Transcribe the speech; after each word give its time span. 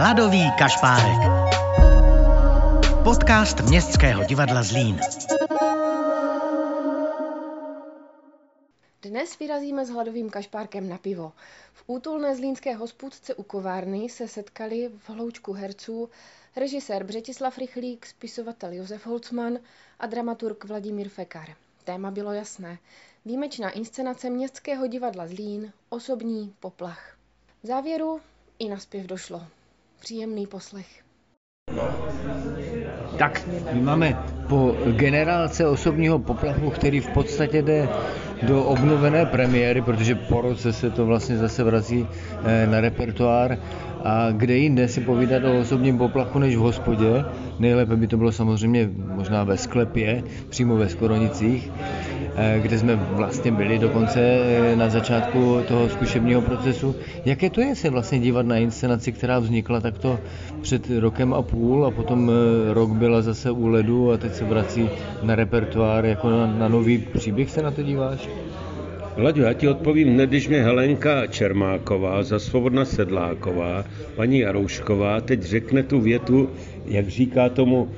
Hladový 0.00 0.50
kašpárek. 0.58 1.20
Podcast 3.04 3.60
Městského 3.60 4.24
divadla 4.24 4.62
Zlín. 4.62 5.00
Dnes 9.02 9.38
vyrazíme 9.38 9.86
s 9.86 9.90
hladovým 9.90 10.30
kašpárkem 10.30 10.88
na 10.88 10.98
pivo. 10.98 11.32
V 11.72 11.84
útulné 11.86 12.36
zlínské 12.36 12.74
hospůdce 12.74 13.34
u 13.34 13.42
kovárny 13.42 14.08
se 14.08 14.28
setkali 14.28 14.90
v 14.98 15.10
hloučku 15.10 15.52
herců 15.52 16.10
režisér 16.56 17.04
Břetislav 17.04 17.58
Rychlík, 17.58 18.06
spisovatel 18.06 18.72
Josef 18.72 19.06
Holcman 19.06 19.58
a 19.98 20.06
dramaturg 20.06 20.64
Vladimír 20.64 21.08
Fekar. 21.08 21.48
Téma 21.84 22.10
bylo 22.10 22.32
jasné. 22.32 22.78
Výjimečná 23.24 23.70
inscenace 23.70 24.30
Městského 24.30 24.86
divadla 24.86 25.26
Zlín, 25.26 25.72
osobní 25.88 26.54
poplach. 26.60 27.16
V 27.62 27.66
závěru 27.66 28.20
i 28.58 28.68
na 28.68 28.78
zpěv 28.78 29.06
došlo. 29.06 29.46
Příjemný 30.00 30.46
poslech. 30.46 30.86
Tak, 33.18 33.48
my 33.72 33.80
máme 33.82 34.18
po 34.48 34.76
generálce 34.96 35.66
osobního 35.66 36.18
poplachu, 36.18 36.70
který 36.70 37.00
v 37.00 37.08
podstatě 37.08 37.62
jde 37.62 37.88
do 38.42 38.64
obnovené 38.64 39.26
premiéry, 39.26 39.82
protože 39.82 40.14
po 40.14 40.40
roce 40.40 40.72
se 40.72 40.90
to 40.90 41.06
vlastně 41.06 41.38
zase 41.38 41.64
vrací 41.64 42.06
eh, 42.44 42.66
na 42.66 42.80
repertoár 42.80 43.58
a 44.04 44.30
kde 44.30 44.56
jinde 44.56 44.88
si 44.88 45.00
povídat 45.00 45.44
o 45.44 45.60
osobním 45.60 45.98
poplachu 45.98 46.38
než 46.38 46.56
v 46.56 46.60
hospodě. 46.60 47.24
Nejlépe 47.58 47.96
by 47.96 48.06
to 48.06 48.16
bylo 48.16 48.32
samozřejmě 48.32 48.90
možná 48.96 49.44
ve 49.44 49.56
sklepě, 49.56 50.24
přímo 50.48 50.76
ve 50.76 50.88
Skoronicích, 50.88 51.70
kde 52.58 52.78
jsme 52.78 52.96
vlastně 52.96 53.52
byli 53.52 53.78
dokonce 53.78 54.20
eh, 54.20 54.76
na 54.76 54.88
začátku 54.88 55.60
toho 55.68 55.88
zkušebního 55.88 56.42
procesu. 56.42 56.96
Jaké 57.24 57.50
to 57.50 57.60
je 57.60 57.74
se 57.74 57.90
vlastně 57.90 58.18
dívat 58.18 58.46
na 58.46 58.56
inscenaci, 58.56 59.12
která 59.12 59.38
vznikla 59.38 59.80
takto 59.80 60.18
před 60.62 60.90
rokem 60.98 61.34
a 61.34 61.42
půl 61.42 61.86
a 61.86 61.90
potom 61.90 62.30
eh, 62.30 62.74
rok 62.74 62.90
byla 62.90 63.22
zase 63.22 63.50
u 63.50 63.66
ledu 63.66 64.12
a 64.12 64.16
teď 64.16 64.34
se 64.34 64.44
vrací 64.44 64.90
na 65.22 65.34
repertoár 65.34 66.06
jako 66.06 66.30
na, 66.30 66.46
na 66.46 66.68
nový 66.68 66.98
příběh 66.98 67.50
se 67.50 67.62
na 67.62 67.70
to 67.70 67.82
díváš? 67.82 68.28
Laďo, 69.16 69.42
já 69.42 69.52
ti 69.52 69.68
odpovím 69.68 70.08
hned, 70.08 70.30
když 70.30 70.48
mě 70.48 70.62
Helenka 70.62 71.26
Čermáková, 71.26 72.22
za 72.22 72.38
Svobodna 72.38 72.84
Sedláková, 72.84 73.84
paní 74.16 74.38
Jaroušková 74.38 75.20
teď 75.20 75.42
řekne 75.42 75.82
tu 75.82 76.00
větu, 76.00 76.48
jak 76.86 77.08
říká 77.08 77.48
tomu 77.48 77.88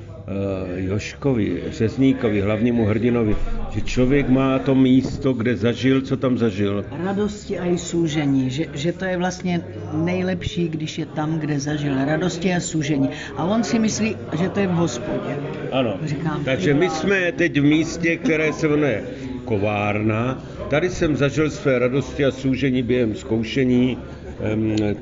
Joškovi, 0.75 1.63
Řezníkovi, 1.69 2.41
hlavnímu 2.41 2.85
hrdinovi, 2.85 3.35
že 3.71 3.81
člověk 3.81 4.29
má 4.29 4.59
to 4.59 4.75
místo, 4.75 5.33
kde 5.33 5.57
zažil, 5.57 6.01
co 6.01 6.17
tam 6.17 6.37
zažil. 6.37 6.85
Radosti 7.03 7.59
a 7.59 7.65
i 7.65 7.77
soužení, 7.77 8.49
že, 8.49 8.65
že 8.73 8.91
to 8.91 9.05
je 9.05 9.17
vlastně 9.17 9.61
nejlepší, 9.93 10.69
když 10.69 10.97
je 10.99 11.05
tam, 11.05 11.39
kde 11.39 11.59
zažil 11.59 12.05
radosti 12.05 12.53
a 12.53 12.59
soužení. 12.59 13.09
A 13.37 13.43
on 13.43 13.63
si 13.63 13.79
myslí, 13.79 14.15
že 14.37 14.49
to 14.49 14.59
je 14.59 14.67
v 14.67 14.71
hospodě. 14.71 15.37
Ano, 15.71 15.97
Říkám, 16.03 16.43
takže 16.43 16.73
my 16.73 16.89
jsme 16.89 17.31
teď 17.31 17.59
v 17.59 17.63
místě, 17.63 18.17
které 18.17 18.53
se 18.53 18.67
jmenuje 18.67 19.03
Kovárna. 19.45 20.43
Tady 20.69 20.89
jsem 20.89 21.15
zažil 21.15 21.49
své 21.49 21.79
radosti 21.79 22.25
a 22.25 22.31
soužení 22.31 22.83
během 22.83 23.15
zkoušení 23.15 23.97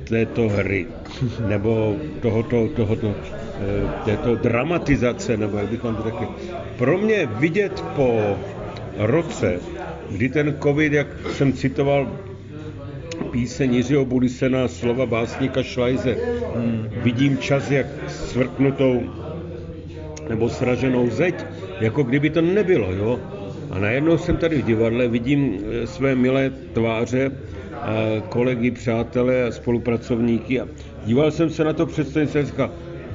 této 0.04 0.50
hry, 0.50 0.88
nebo 1.48 1.96
tohoto, 2.22 2.68
tohoto, 2.76 3.16
eh, 3.16 3.51
této 4.06 4.36
dramatizace, 4.36 5.38
nebo 5.38 5.58
jak 5.58 5.68
bychom 5.68 5.96
to 5.96 6.04
řekli. 6.04 6.28
Pro 6.78 6.98
mě 6.98 7.26
vidět 7.26 7.84
po 7.96 8.38
roce, 8.98 9.60
kdy 10.12 10.30
ten 10.30 10.56
covid, 10.64 10.94
jak 10.94 11.08
jsem 11.32 11.54
citoval 11.54 12.12
píseň 13.32 13.74
Jiřího 13.74 14.06
Budisena, 14.06 14.68
slova 14.68 15.06
básníka 15.06 15.64
Šlajze, 15.64 16.18
vidím 17.04 17.38
čas 17.38 17.72
jak 17.72 17.88
svrknutou 18.08 19.02
nebo 20.30 20.50
sraženou 20.50 21.10
zeď, 21.10 21.46
jako 21.80 22.04
kdyby 22.04 22.30
to 22.30 22.42
nebylo, 22.42 22.94
jo. 22.94 23.20
A 23.72 23.80
najednou 23.80 24.18
jsem 24.18 24.38
tady 24.38 24.62
v 24.62 24.66
divadle, 24.66 25.08
vidím 25.08 25.58
eh, 25.84 25.88
své 25.88 26.16
milé 26.16 26.50
tváře, 26.74 27.32
kolegy, 28.30 28.72
přátelé 28.72 29.44
a 29.44 29.52
spolupracovníky 29.52 30.62
a 30.62 30.68
díval 31.06 31.32
jsem 31.32 31.50
se 31.50 31.64
na 31.64 31.74
to 31.74 31.86
představení 31.86 32.32
říkal, 32.46 32.72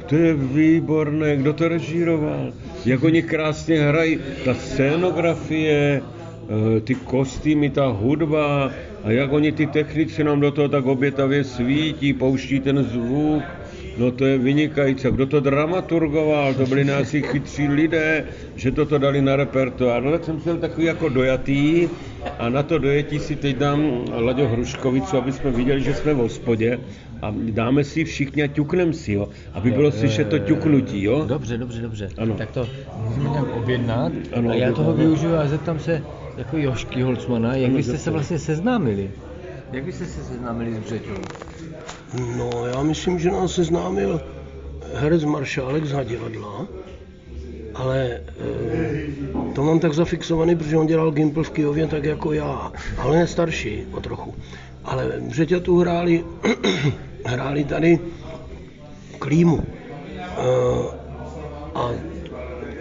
to 0.07 0.17
je 0.17 0.35
výborné, 0.35 1.37
kdo 1.37 1.53
to 1.53 1.69
režíroval, 1.69 2.53
jak 2.85 3.03
oni 3.03 3.23
krásně 3.23 3.81
hrají, 3.81 4.19
ta 4.45 4.55
scénografie, 4.55 6.03
eh, 6.03 6.81
ty 6.81 6.95
kostýmy, 6.95 7.71
ta 7.71 7.87
hudba 7.87 8.71
a 9.05 9.11
jak 9.11 9.33
oni 9.33 9.53
ty 9.53 9.67
technici 9.67 10.25
nám 10.25 10.41
do 10.41 10.51
toho 10.51 10.69
tak 10.69 10.87
obětavě 10.87 11.45
svítí, 11.45 12.13
pouští 12.13 12.61
ten 12.61 12.83
zvuk, 12.83 13.43
No 13.97 14.11
to 14.13 14.27
je 14.27 14.39
vynikající. 14.39 15.09
Kdo 15.11 15.27
to 15.27 15.41
dramaturgoval? 15.41 16.55
To 16.55 16.67
byli 16.67 16.85
nási 16.85 17.23
chytří 17.23 17.69
lidé, 17.69 18.25
že 18.57 18.71
toto 18.73 18.99
dali 18.99 19.23
na 19.23 19.37
repertoár. 19.37 20.03
No 20.03 20.13
tak 20.13 20.25
jsem 20.25 20.37
byl 20.37 20.57
takový 20.57 20.87
jako 20.87 21.09
dojatý 21.09 21.89
a 22.39 22.49
na 22.49 22.63
to 22.63 22.79
dojetí 22.79 23.19
si 23.19 23.37
teď 23.37 23.57
dám 23.57 24.05
Laďo 24.15 24.49
Hruškovicu, 24.49 25.17
aby 25.17 25.33
jsme 25.33 25.51
viděli, 25.51 25.83
že 25.83 25.95
jsme 25.95 26.15
v 26.15 26.17
hospodě 26.17 26.79
a 27.23 27.35
dáme 27.51 27.85
si 27.85 28.05
všichni 28.05 28.43
a 28.43 28.47
ťuknem 28.47 28.93
si, 28.93 29.13
jo, 29.13 29.29
aby 29.53 29.71
bylo 29.71 29.93
slyšet 29.93 30.29
to 30.29 30.39
ťuknutí, 30.39 31.03
jo. 31.03 31.25
Dobře, 31.29 31.59
dobře, 31.59 31.83
dobře. 31.83 32.09
Ano. 32.19 32.35
Tak 32.35 32.51
to 32.51 32.69
můžeme 32.97 33.29
nějak 33.31 33.57
objednat 33.57 34.13
Ano, 34.33 34.51
a 34.51 34.55
já 34.55 34.73
toho 34.73 34.91
objednat. 34.93 35.07
využiju 35.07 35.35
a 35.35 35.47
zeptám 35.49 35.79
se 35.79 36.03
jako 36.37 36.57
Jošky 36.57 37.03
Holcmana, 37.03 37.55
jak 37.55 37.69
Ano, 37.69 37.77
byste 37.77 37.99
se 37.99 38.11
vlastně 38.11 38.39
seznámili? 38.39 39.11
Jak 39.73 39.85
byste 39.85 40.05
se 40.05 40.25
seznámili 40.25 40.75
s 40.75 40.79
Břeťou? 40.79 41.15
No, 42.39 42.67
já 42.67 42.83
myslím, 42.83 43.19
že 43.19 43.31
nás 43.31 43.53
seznámil 43.55 44.21
herec 44.95 45.25
Maršálek 45.25 45.87
z 45.87 45.93
Hadivadla, 45.93 46.67
ale 47.75 48.07
e, 48.07 48.21
to 49.57 49.63
mám 49.63 49.81
tak 49.81 49.95
zafixovaný, 49.95 50.57
protože 50.57 50.77
on 50.77 50.87
dělal 50.87 51.11
Gimpl 51.11 51.43
v 51.43 51.51
Kijově 51.51 51.87
tak 51.87 52.05
jako 52.05 52.33
já, 52.33 52.73
ale 52.99 53.17
ne 53.17 53.27
starší 53.27 53.85
o 53.93 54.01
trochu. 54.01 54.35
Ale 54.85 55.23
tu 55.63 55.79
hráli, 55.79 56.25
hráli 57.25 57.65
tady 57.65 57.99
Klímu. 59.19 59.65
E, 60.19 60.47
a, 61.75 61.91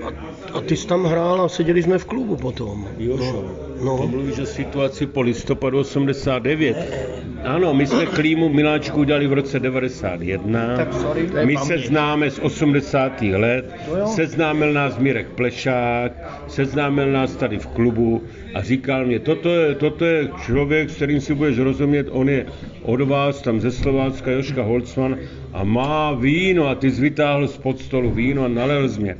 a, 0.03 0.09
a 0.53 0.61
ty 0.61 0.77
jsi 0.77 0.87
tam 0.87 1.05
hrál 1.05 1.41
a 1.41 1.49
seděli 1.49 1.83
jsme 1.83 1.97
v 1.97 2.05
klubu 2.05 2.35
potom. 2.35 2.87
Jošo, 2.97 3.23
No, 3.23 3.64
to 3.79 3.85
no. 3.85 4.07
mluvíš 4.07 4.39
o 4.39 4.45
situaci 4.45 5.07
po 5.07 5.21
listopadu 5.21 5.79
89. 5.79 6.77
Ano, 7.43 7.73
my 7.73 7.87
jsme 7.87 8.05
Klímu 8.05 8.49
Miláčku 8.49 8.99
udělali 8.99 9.27
v 9.27 9.33
roce 9.33 9.59
91. 9.59 10.75
Tak 10.75 10.93
sorry, 10.93 11.27
to 11.27 11.37
je 11.37 11.45
my 11.45 11.57
se 11.57 11.77
známe 11.77 12.31
z 12.31 12.39
80. 12.39 13.21
let. 13.21 13.75
Seznámil 14.05 14.73
nás 14.73 14.97
Mirek 14.97 15.27
Plešák, 15.27 16.11
seznámil 16.47 17.11
nás 17.11 17.35
tady 17.35 17.57
v 17.57 17.67
klubu 17.67 18.23
a 18.53 18.61
říkal 18.61 19.05
mě, 19.05 19.19
toto 19.19 19.49
je, 19.49 19.75
toto 19.75 20.05
je 20.05 20.29
člověk, 20.45 20.89
s 20.89 20.95
kterým 20.95 21.21
si 21.21 21.33
budeš 21.33 21.59
rozumět, 21.59 22.07
on 22.11 22.29
je 22.29 22.45
od 22.81 23.01
vás, 23.01 23.41
tam 23.41 23.59
ze 23.59 23.71
Slovácka, 23.71 24.31
Joška 24.31 24.63
Holcman 24.63 25.17
a 25.53 25.63
má 25.63 26.13
víno 26.13 26.67
a 26.67 26.75
ty 26.75 26.91
jsi 26.91 27.01
vytáhl 27.01 27.47
z 27.47 27.59
stolu 27.77 28.11
víno 28.11 28.43
a 28.43 28.47
nalel 28.47 28.87
z 28.87 28.97
mě. 28.97 29.17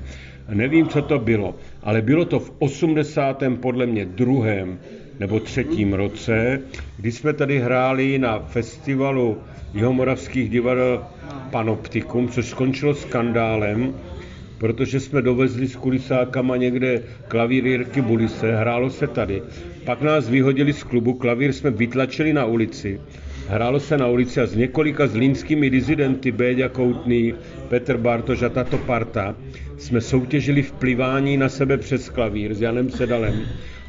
Nevím, 0.49 0.87
co 0.87 1.01
to 1.01 1.19
bylo, 1.19 1.55
ale 1.83 2.01
bylo 2.01 2.25
to 2.25 2.39
v 2.39 2.53
80. 2.59 3.43
podle 3.59 3.85
mě 3.85 4.05
druhém 4.05 4.79
nebo 5.19 5.39
třetím 5.39 5.93
roce, 5.93 6.61
kdy 6.97 7.11
jsme 7.11 7.33
tady 7.33 7.59
hráli 7.59 8.19
na 8.19 8.39
festivalu 8.39 9.37
jihomoravských 9.73 10.49
divadel 10.49 11.03
Panoptikum, 11.51 12.29
což 12.29 12.45
skončilo 12.45 12.93
skandálem, 12.95 13.95
protože 14.57 14.99
jsme 14.99 15.21
dovezli 15.21 15.67
s 15.67 15.75
kulisákama 15.75 16.57
někde 16.57 17.03
klavír 17.27 17.65
Jirky 17.67 18.01
Bulise, 18.01 18.55
hrálo 18.55 18.89
se 18.89 19.07
tady. 19.07 19.41
Pak 19.85 20.01
nás 20.01 20.29
vyhodili 20.29 20.73
z 20.73 20.83
klubu, 20.83 21.13
klavír 21.13 21.53
jsme 21.53 21.71
vytlačili 21.71 22.33
na 22.33 22.45
ulici. 22.45 23.01
Hrálo 23.47 23.79
se 23.79 23.97
na 23.97 24.07
ulici 24.07 24.41
a 24.41 24.45
s 24.45 24.55
několika 24.55 25.07
zlínskými 25.07 25.69
dizidenty, 25.69 26.31
Béďa 26.31 26.69
Koutný, 26.69 27.33
Petr 27.69 27.97
Bartoš 27.97 28.41
a 28.41 28.49
tato 28.49 28.77
parta, 28.77 29.35
jsme 29.77 30.01
soutěžili 30.01 30.61
v 30.61 30.71
plivání 30.71 31.37
na 31.37 31.49
sebe 31.49 31.77
přes 31.77 32.09
klavír 32.09 32.53
s 32.53 32.61
Janem 32.61 32.89
Sedalem. 32.89 33.45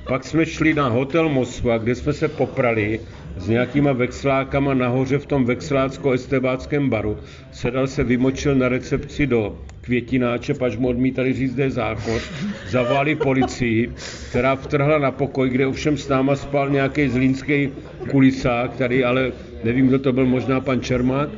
Pak 0.09 0.25
jsme 0.25 0.47
šli 0.47 0.75
na 0.75 0.89
hotel 0.89 1.29
Moskva, 1.29 1.79
kde 1.79 1.95
jsme 1.95 2.13
se 2.13 2.29
poprali 2.29 3.01
s 3.37 3.49
nějakýma 3.49 3.93
vexlákama 3.93 4.75
nahoře 4.75 5.19
v 5.19 5.27
tom 5.27 5.45
vexlácko-estebáckém 5.45 6.89
baru. 6.89 7.17
Sedal 7.53 7.87
se 7.87 8.05
vymočil 8.05 8.55
na 8.55 8.69
recepci 8.69 9.27
do 9.27 9.59
květináče, 9.81 10.55
paž 10.55 10.77
mu 10.77 10.89
odmítali 10.89 11.33
říct, 11.33 11.55
kde 11.55 11.63
je 11.63 11.71
záchod. 11.71 12.23
Zavolali 12.69 13.15
policii, 13.15 13.91
která 14.37 14.57
vtrhla 14.57 14.99
na 14.99 15.11
pokoj, 15.11 15.51
kde 15.51 15.67
ovšem 15.67 15.97
s 15.97 16.09
náma 16.09 16.37
spal 16.37 16.71
nějaký 16.71 17.09
zlínský 17.09 17.73
kulisák, 18.11 18.77
tady 18.77 19.05
ale 19.05 19.33
nevím, 19.65 19.87
kdo 19.89 19.99
to 19.99 20.13
byl, 20.13 20.27
možná 20.27 20.61
pan 20.61 20.81
Čermák? 20.81 21.29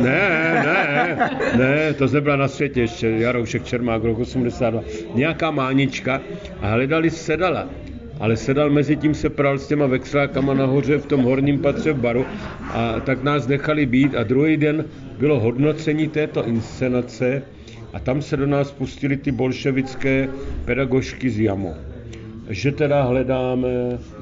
Ne, 0.00 0.62
ne, 0.64 1.30
ne, 1.58 1.94
to 1.94 2.06
nebyla 2.06 2.36
na 2.36 2.48
světě 2.48 2.80
ještě, 2.80 3.08
Jaroušek 3.08 3.64
Čermák, 3.64 4.04
rok 4.04 4.18
82. 4.18 4.82
Nějaká 5.14 5.50
mánička 5.50 6.20
a 6.60 6.70
hledali 6.70 7.10
sedala. 7.10 7.68
ale 8.20 8.36
sedal 8.36 8.70
mezi 8.70 8.96
tím 8.96 9.14
se 9.14 9.30
pral 9.30 9.58
s 9.58 9.68
těma 9.68 9.86
vexlákama 9.86 10.54
nahoře 10.54 10.98
v 10.98 11.06
tom 11.06 11.22
horním 11.22 11.58
patře 11.58 11.92
v 11.92 12.00
baru 12.00 12.26
a 12.72 13.00
tak 13.00 13.22
nás 13.22 13.46
nechali 13.46 13.86
být 13.86 14.14
a 14.14 14.22
druhý 14.22 14.56
den 14.56 14.84
bylo 15.18 15.40
hodnocení 15.40 16.08
této 16.08 16.46
inscenace 16.46 17.42
a 17.92 18.00
tam 18.00 18.22
se 18.22 18.36
do 18.36 18.46
nás 18.46 18.72
pustili 18.72 19.16
ty 19.16 19.32
bolševické 19.32 20.28
pedagožky 20.64 21.30
z 21.30 21.40
JAMO. 21.40 21.89
Že 22.50 22.72
teda 22.72 23.02
hledáme 23.02 23.68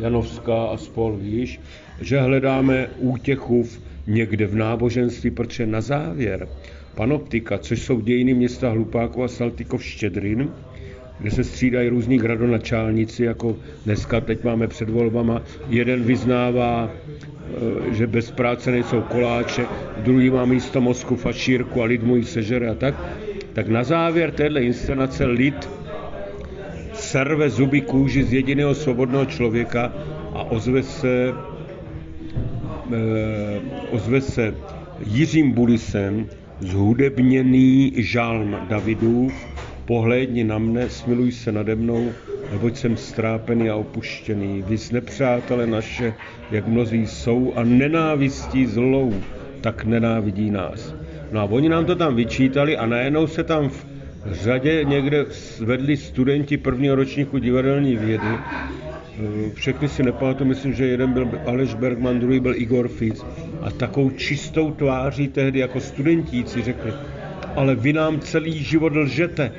Janovská 0.01 0.65
a 0.65 0.77
spol, 0.77 1.17
víš, 1.17 1.61
že 2.01 2.21
hledáme 2.21 2.89
útěchu 2.99 3.63
v, 3.63 3.81
někde 4.07 4.47
v 4.47 4.55
náboženství, 4.55 5.31
protože 5.31 5.67
na 5.67 5.81
závěr 5.81 6.49
panoptika, 6.95 7.59
což 7.59 7.83
jsou 7.83 8.01
dějiny 8.01 8.35
města 8.35 8.71
Hlupákov 8.71 9.25
a 9.25 9.29
Saltykov 9.29 9.85
Štědrin, 9.85 10.51
kde 11.19 11.31
se 11.31 11.45
střídají 11.45 11.89
různí 11.89 12.19
gradonačálníci, 12.19 13.25
jako 13.25 13.57
dneska, 13.85 14.21
teď 14.21 14.45
máme 14.45 14.67
před 14.67 14.91
volbama, 14.91 15.43
jeden 15.69 16.03
vyznává, 16.03 16.91
e, 16.91 17.95
že 17.95 18.07
bez 18.07 18.31
práce 18.31 18.71
nejsou 18.71 19.01
koláče, 19.01 19.67
druhý 19.97 20.31
má 20.31 20.45
místo 20.45 20.81
mozku 20.81 21.17
fašírku 21.17 21.83
a 21.83 21.85
lid 21.85 22.03
mu 22.03 22.17
ji 22.17 22.25
sežere 22.25 22.69
a 22.69 22.75
tak, 22.75 22.95
tak 23.53 23.69
na 23.69 23.85
závěr 23.85 24.31
téhle 24.31 24.63
inscenace 24.63 25.27
lid 25.27 25.69
serve 27.09 27.51
zuby 27.51 27.81
kůži 27.81 28.25
z 28.25 28.33
jediného 28.33 28.75
svobodného 28.75 29.25
člověka 29.25 29.93
a 30.33 30.43
ozve 30.45 30.83
se, 30.83 31.33
e, 32.93 33.61
ozve 33.91 34.21
se 34.21 34.55
Jiřím 35.07 35.53
Bulisem 35.53 36.27
zhudebněný 36.61 37.93
žálm 37.97 38.57
Davidův, 38.69 39.33
pohlédni 39.85 40.45
na 40.45 40.59
mne, 40.59 40.91
smiluj 40.91 41.33
se 41.33 41.53
nade 41.53 41.75
mnou, 41.75 42.13
neboť 42.53 42.77
jsem 42.77 42.97
strápený 42.97 43.71
a 43.71 43.77
opuštěný. 43.77 44.65
Vy 44.67 44.77
nepřátele 44.93 45.67
naše, 45.67 46.15
jak 46.51 46.67
mnozí 46.67 47.07
jsou, 47.07 47.53
a 47.57 47.65
nenávistí 47.65 48.67
zlou, 48.67 49.15
tak 49.61 49.85
nenávidí 49.85 50.51
nás. 50.51 50.95
No 51.33 51.41
a 51.41 51.45
oni 51.45 51.69
nám 51.69 51.85
to 51.85 51.97
tam 51.97 52.17
vyčítali 52.17 52.77
a 52.77 52.87
najednou 52.87 53.27
se 53.27 53.45
tam 53.45 53.69
v 53.69 53.88
řadě 54.27 54.85
někde 54.85 55.25
vedli 55.61 55.97
studenti 55.97 56.57
prvního 56.57 56.95
ročníku 56.95 57.39
divadelní 57.39 57.97
vědy. 57.97 58.29
Všechny 59.55 59.89
si 59.89 60.03
nepamatuju, 60.03 60.49
myslím, 60.49 60.73
že 60.73 60.87
jeden 60.87 61.13
byl 61.13 61.31
Aleš 61.47 61.75
Bergman, 61.75 62.21
druhý 62.21 62.41
byl 62.41 62.55
Igor 62.57 62.89
Fic. 62.89 63.25
A 63.61 63.71
takovou 63.71 64.11
čistou 64.11 64.71
tváří 64.71 65.29
tehdy 65.29 65.59
jako 65.59 65.81
studentíci 65.81 66.63
řekli, 66.63 66.93
ale 67.57 67.75
vy 67.75 67.93
nám 67.93 68.21
celý 68.21 68.59
život 68.59 68.97
lžete 68.97 69.53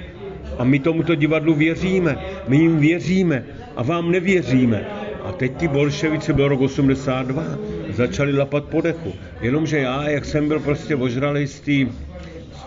a 0.57 0.63
my 0.63 0.79
tomuto 0.79 1.15
divadlu 1.15 1.53
věříme, 1.53 2.17
my 2.47 2.57
jim 2.57 2.77
věříme 2.77 3.45
a 3.75 3.83
vám 3.83 4.11
nevěříme. 4.11 4.85
A 5.23 5.31
teď 5.31 5.55
ty 5.57 5.67
bolševici, 5.67 6.33
byl 6.33 6.47
rok 6.47 6.61
82, 6.61 7.43
začali 7.89 8.37
lapat 8.37 8.63
po 8.63 8.81
dechu. 8.81 9.13
Jenomže 9.41 9.79
já, 9.79 10.09
jak 10.09 10.25
jsem 10.25 10.47
byl 10.47 10.59
prostě 10.59 10.95
ožralý 10.95 11.47
z 11.47 11.59
té 11.59 11.91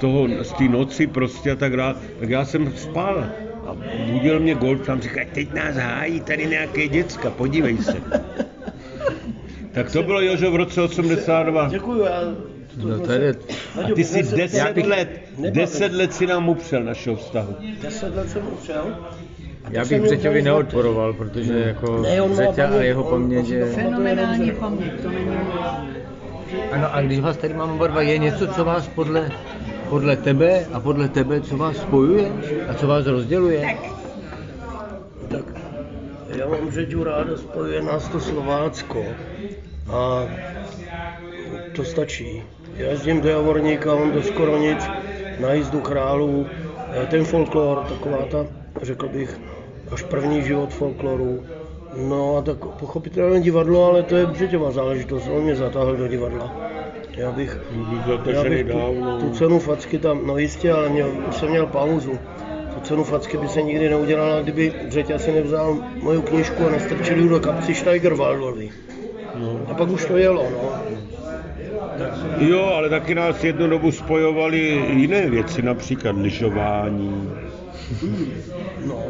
toho, 0.02 0.28
z 0.42 0.52
té 0.52 0.64
noci 0.68 1.06
prostě 1.06 1.50
a 1.50 1.56
tak 1.56 1.76
dále, 1.76 1.94
tak 2.20 2.28
já 2.28 2.44
jsem 2.44 2.72
spal. 2.76 3.26
A 3.66 3.76
budil 4.12 4.40
mě 4.40 4.54
Golf, 4.54 4.86
tam 4.86 5.00
říká, 5.00 5.20
teď 5.32 5.54
nás 5.54 5.76
hájí 5.76 6.20
tady 6.20 6.46
nějaké 6.46 6.88
děcka, 6.88 7.30
podívej 7.30 7.78
se. 7.78 7.96
tak 9.72 9.92
to 9.92 10.02
bylo, 10.02 10.20
Jožo, 10.20 10.50
v 10.50 10.56
roce 10.56 10.82
82. 10.82 11.68
Děkuju, 11.68 12.04
já 12.04 12.20
No 12.76 12.98
tady, 12.98 13.28
a 13.28 13.94
ty 13.94 14.04
jsi 14.04 14.22
deset 14.36 14.76
let, 14.76 15.08
deset 15.50 15.92
let 15.92 16.14
si 16.14 16.26
nám 16.26 16.48
upřel 16.48 16.84
našeho 16.84 17.16
vztahu. 17.16 17.56
Deset 17.82 18.16
let 18.16 18.30
jsem 18.30 18.42
upřel. 18.52 18.96
já 19.70 19.84
bych 19.84 20.02
Břeťovi 20.02 20.42
neodporoval, 20.42 21.12
protože 21.12 21.58
jako 21.58 22.02
Břeťa 22.28 22.64
a 22.64 22.68
paměť, 22.68 22.82
jeho 22.82 23.04
paměť 23.04 23.48
je... 23.48 23.66
to 23.66 23.72
Fenomenální 23.72 24.52
paměť, 24.52 24.92
to 25.02 25.10
není... 25.10 25.36
Ano, 26.72 26.94
a 26.94 27.00
když 27.00 27.20
vás 27.20 27.36
tady 27.36 27.54
máme 27.54 27.72
oba 27.72 27.86
dva, 27.86 28.02
je 28.02 28.18
něco, 28.18 28.46
co 28.46 28.64
vás 28.64 28.88
podle, 28.88 29.30
podle 29.92 30.16
tebe 30.16 30.66
a 30.72 30.80
podle 30.80 31.08
tebe, 31.08 31.40
co 31.40 31.56
vás 31.56 31.76
spojuje 31.76 32.32
a 32.68 32.74
co 32.74 32.86
vás 32.86 33.06
rozděluje? 33.06 33.78
Tak 35.28 35.44
já 36.28 36.48
mám 36.48 36.70
Řeďu 36.70 37.04
ráda, 37.04 37.36
spojuje 37.36 37.82
nás 37.82 38.08
to 38.08 38.20
Slovácko 38.20 39.04
a 39.92 40.24
to 41.76 41.84
stačí. 41.84 42.42
Já 42.76 42.88
jezdím 42.90 43.20
do 43.20 43.28
Javorníka, 43.28 43.94
on 43.94 44.12
do 44.12 44.22
skoro 44.22 44.58
nic, 44.58 44.78
na 45.40 45.52
jízdu 45.52 45.80
králů, 45.80 46.46
eh, 46.92 47.06
ten 47.06 47.24
folklor, 47.24 47.84
taková 47.88 48.18
ta, 48.30 48.46
řekl 48.82 49.08
bych, 49.08 49.40
až 49.90 50.02
první 50.02 50.42
život 50.42 50.72
folkloru. 50.72 51.44
No 51.96 52.36
a 52.36 52.42
tak 52.42 52.58
pochopitelně 52.58 53.40
divadlo, 53.40 53.84
ale 53.84 54.02
to 54.02 54.16
je 54.16 54.26
Břeťová 54.26 54.70
záležitost, 54.70 55.28
on 55.28 55.42
mě 55.42 55.56
zatáhl 55.56 55.96
do 55.96 56.08
divadla. 56.08 56.72
Já 57.16 57.32
bych, 57.32 57.58
já 58.26 58.44
bych 58.44 58.66
tu, 58.66 59.18
tu 59.20 59.30
cenu 59.30 59.58
facky 59.58 59.98
tam, 59.98 60.26
no 60.26 60.38
jistě, 60.38 60.72
ale 60.72 60.88
měl, 60.88 61.12
už 61.28 61.36
jsem 61.36 61.48
měl 61.48 61.66
pauzu. 61.66 62.18
Tu 62.74 62.80
cenu 62.80 63.04
facky 63.04 63.36
by 63.36 63.48
se 63.48 63.62
nikdy 63.62 63.88
neudělala, 63.88 64.40
kdyby 64.42 64.72
Břeťa 64.88 65.18
si 65.18 65.32
nevzal 65.32 65.78
moju 66.02 66.22
knížku 66.22 66.66
a 66.66 66.70
nestrčil 66.70 67.18
ji 67.18 67.28
do 67.28 67.40
kapsy 67.40 67.74
Steigerwaldovi. 67.74 68.70
No. 69.34 69.60
A 69.68 69.74
pak 69.74 69.88
už 69.90 70.04
to 70.04 70.16
jelo, 70.16 70.46
no. 70.50 70.82
Jo, 72.38 72.64
ale 72.64 72.88
taky 72.88 73.14
nás 73.14 73.44
jednu 73.44 73.68
dobu 73.68 73.92
spojovaly 73.92 74.58
jiné 74.92 75.30
věci, 75.30 75.62
například 75.62 76.16
lyžování. 76.16 77.30
no. 78.86 79.04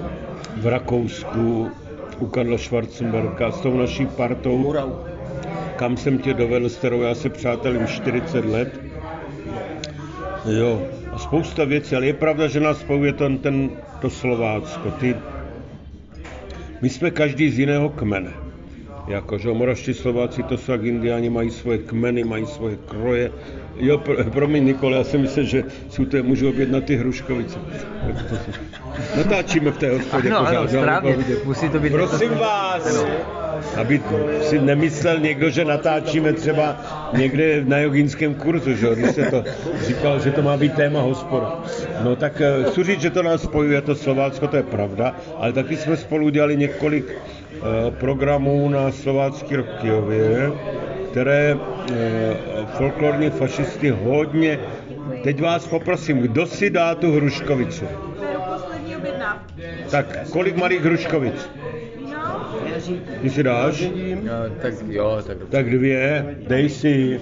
V 0.57 0.67
Rakousku 0.67 1.71
u 2.19 2.27
Karla 2.27 2.59
Schwarzenberga 2.59 3.51
s 3.51 3.61
tou 3.61 3.77
naší 3.77 4.07
partou, 4.07 4.59
Murau. 4.59 5.12
Kam 5.83 5.97
jsem 5.97 6.19
tě 6.19 6.35
dovedl, 6.35 6.69
s 6.69 6.77
kterou 6.77 7.03
já 7.03 7.15
se 7.15 7.29
přátelím 7.29 7.87
40 7.87 8.45
let. 8.45 8.81
Jo, 10.59 10.83
a 11.13 11.19
spousta 11.19 11.65
věcí, 11.65 11.97
ale 11.97 12.07
je 12.07 12.13
pravda, 12.15 12.47
že 12.49 12.61
nás 12.61 12.81
spojuje 12.81 13.13
ten, 13.13 13.39
ten, 13.39 13.71
to 14.01 14.11
Slovácko. 14.11 14.91
Ty, 14.91 15.17
my 16.83 16.89
jsme 16.89 17.11
každý 17.11 17.51
z 17.51 17.59
jiného 17.59 17.89
kmene. 17.89 18.31
Jako, 19.09 19.39
že 19.39 19.51
Moravští 19.51 19.95
Slováci, 19.95 20.43
to 20.43 20.57
jsou 20.59 20.73
jak 20.73 20.85
indiáni, 20.85 21.31
mají 21.31 21.51
svoje 21.51 21.79
kmeny, 21.79 22.25
mají 22.25 22.47
svoje 22.47 22.77
kroje. 22.87 23.31
Jo, 23.77 23.99
pro, 23.99 24.25
promiň 24.25 24.65
Nikole, 24.65 24.97
já 24.97 25.05
si 25.05 25.19
myslím, 25.19 25.45
že 25.45 25.65
si 25.91 26.03
u 26.03 26.05
té 26.05 26.23
můžu 26.23 26.49
objednat 26.49 26.85
ty 26.85 26.97
hruškovice. 26.97 27.59
Natáčíme 29.17 29.71
v 29.71 29.79
té 29.79 29.91
hospodě 29.91 30.31
Ano, 30.31 30.39
pořád, 30.39 30.59
ano, 30.59 30.69
že? 30.69 30.79
správně. 30.79 31.17
Musí 31.45 31.69
to 31.69 31.79
být 31.79 31.93
Prosím 31.93 32.31
vás, 32.31 33.05
aby 33.77 34.01
si 34.41 34.61
nemyslel 34.61 35.19
někdo, 35.19 35.51
že 35.51 35.65
natáčíme 35.65 36.33
třeba 36.33 36.77
někde 37.13 37.65
na 37.65 37.79
jogínském 37.79 38.35
kurzu, 38.35 38.75
že? 38.75 38.89
když 38.95 39.11
se 39.11 39.31
to 39.31 39.45
říkal, 39.87 40.21
že 40.21 40.31
to 40.31 40.43
má 40.43 40.57
být 40.57 40.75
téma 40.75 41.01
hospoda. 41.01 41.59
No 42.05 42.17
tak 42.17 42.41
eh, 42.41 42.71
chci 42.71 42.85
říct, 42.85 43.01
že 43.01 43.11
to 43.11 43.23
nás 43.23 43.43
spojuje, 43.43 43.81
to 43.81 43.95
Slovácko, 43.95 44.49
to 44.49 44.57
je 44.57 44.63
pravda, 44.63 45.15
ale 45.39 45.53
taky 45.53 45.77
jsme 45.77 45.97
spolu 45.97 46.27
udělali 46.27 46.57
několik 46.57 47.07
eh, 47.13 47.91
programů 47.91 48.69
na 48.69 48.93
Slovácký 48.93 49.57
rok 49.57 49.67
v 49.67 49.81
Kyjově, 49.81 50.53
které 51.11 51.57
eh, 51.57 52.37
folklorní 52.77 53.31
fašisty 53.31 53.91
hodně... 53.91 54.59
Teď 55.23 55.43
vás 55.43 55.67
poprosím, 55.69 56.19
kdo 56.19 56.47
si 56.47 56.71
dá 56.71 56.95
tu 56.95 57.13
hruškovicu? 57.13 57.85
Tak 59.93 60.33
kolik 60.33 60.57
malých 60.57 60.81
hruškovic? 60.81 61.37
No, 62.01 62.49
Ty 63.21 63.31
si 63.31 63.43
dáš? 63.43 63.85
No, 64.25 64.33
tak 64.63 64.75
jo, 64.89 65.21
tak 65.27 65.37
Tak 65.51 65.71
dvě, 65.71 66.27
dej 66.49 66.69
si 66.69 67.21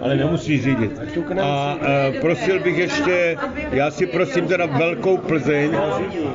ale 0.00 0.16
nemusíš 0.16 0.62
řídit. 0.62 1.00
A 1.42 1.78
e, 1.82 2.12
prosil 2.20 2.60
bych 2.60 2.78
ještě, 2.78 3.36
já 3.70 3.90
si 3.90 4.06
prosím 4.06 4.46
teda 4.46 4.66
velkou 4.66 5.16
Plzeň 5.16 5.70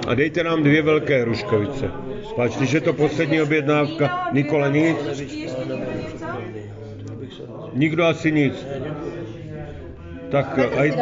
a 0.08 0.14
dejte 0.14 0.44
nám 0.44 0.64
dvě 0.64 0.82
velké 0.82 1.22
hruškovice. 1.22 1.92
Páč, 2.36 2.58
když 2.58 2.72
je 2.72 2.82
to 2.82 2.94
poslední 2.94 3.42
objednávka, 3.42 4.28
Nikola 4.34 4.68
nic? 4.68 4.98
Nikdo 7.74 8.06
asi 8.06 8.32
nic. 8.32 8.68
Tak, 10.32 10.60
aj... 10.78 10.94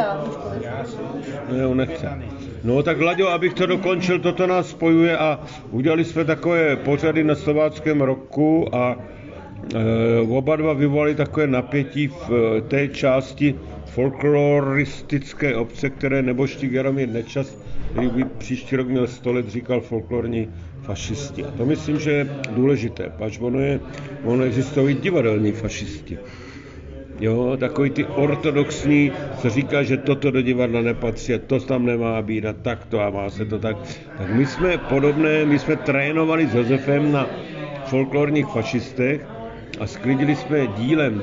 Ne, 1.52 1.66
on 1.66 1.76
nechce. 1.76 2.37
No 2.64 2.82
tak 2.82 3.00
Laďo, 3.00 3.28
abych 3.28 3.54
to 3.54 3.66
dokončil, 3.66 4.18
toto 4.18 4.46
nás 4.46 4.70
spojuje 4.70 5.18
a 5.18 5.40
udělali 5.70 6.04
jsme 6.04 6.24
takové 6.24 6.76
pořady 6.76 7.24
na 7.24 7.34
slováckém 7.34 8.00
roku 8.00 8.74
a 8.74 8.96
e, 9.74 10.20
oba 10.20 10.56
dva 10.56 10.72
vyvolali 10.72 11.14
takové 11.14 11.46
napětí 11.46 12.08
v 12.08 12.30
e, 12.30 12.60
té 12.60 12.88
části 12.88 13.54
folkloristické 13.84 15.56
obce, 15.56 15.90
které 15.90 16.22
neboští 16.22 16.72
Jaromír 16.72 17.08
Nečas, 17.08 17.58
který 17.90 18.08
by 18.08 18.24
příští 18.24 18.76
rok 18.76 18.88
měl 18.88 19.06
100 19.06 19.32
let, 19.32 19.48
říkal 19.48 19.80
folklorní 19.80 20.48
fašisti. 20.82 21.44
A 21.44 21.50
to 21.50 21.66
myslím, 21.66 21.98
že 21.98 22.10
je 22.10 22.28
důležité, 22.54 23.12
pač 23.18 23.38
ono, 23.40 23.60
je, 23.60 23.80
ono 24.24 24.44
existují 24.44 24.94
divadelní 24.94 25.52
fašisti. 25.52 26.18
Jo, 27.20 27.56
takový 27.60 27.90
ty 27.90 28.06
ortodoxní, 28.06 29.12
co 29.36 29.50
říká, 29.50 29.82
že 29.82 29.96
toto 29.96 30.30
do 30.30 30.42
divadla 30.42 30.82
nepatří, 30.82 31.32
to 31.46 31.60
tam 31.60 31.86
nemá 31.86 32.22
být 32.22 32.46
a 32.46 32.52
tak 32.52 32.86
to 32.86 33.00
a 33.00 33.10
má 33.10 33.30
se 33.30 33.44
to 33.44 33.58
tak. 33.58 33.76
Tak 34.14 34.30
my 34.30 34.46
jsme 34.46 34.78
podobné, 34.78 35.44
my 35.44 35.58
jsme 35.58 35.76
trénovali 35.76 36.46
s 36.46 36.54
Josefem 36.54 37.12
na 37.12 37.30
folklorních 37.84 38.46
fašistech 38.46 39.28
a 39.80 39.86
sklidili 39.86 40.36
jsme 40.36 40.66
dílem 40.66 41.22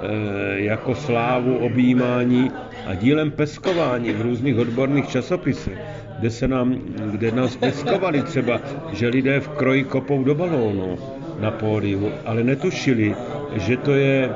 e, 0.00 0.60
jako 0.62 0.94
slávu 0.94 1.58
objímání 1.58 2.50
a 2.84 2.94
dílem 2.94 3.30
peskování 3.30 4.12
v 4.12 4.20
různých 4.20 4.56
odborných 4.58 5.08
časopisech, 5.08 5.78
kde, 6.18 6.30
se 6.30 6.48
nám, 6.48 6.74
kde 7.10 7.32
nás 7.32 7.56
peskovali 7.56 8.22
třeba, 8.22 8.60
že 8.92 9.08
lidé 9.08 9.40
v 9.40 9.48
kroji 9.48 9.84
kopou 9.84 10.24
do 10.24 10.34
balónu 10.34 10.98
na 11.40 11.50
pódiu, 11.50 12.12
ale 12.24 12.44
netušili, 12.44 13.16
že 13.56 13.76
to 13.76 13.94
je 13.94 14.30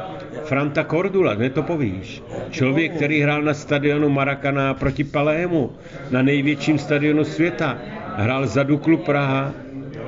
Franta 0.45 0.85
Cordula, 0.85 1.35
ne 1.35 1.50
to 1.50 1.62
povíš. 1.62 2.23
Člověk, 2.50 2.97
který 2.97 3.21
hrál 3.21 3.43
na 3.43 3.55
stadionu 3.55 4.09
Maracana 4.09 4.75
proti 4.75 5.05
Palému, 5.05 5.71
na 6.11 6.23
největším 6.23 6.78
stadionu 6.78 7.25
světa. 7.25 7.78
Hrál 8.16 8.47
za 8.47 8.62
Duklu 8.62 8.97
Praha 8.97 9.55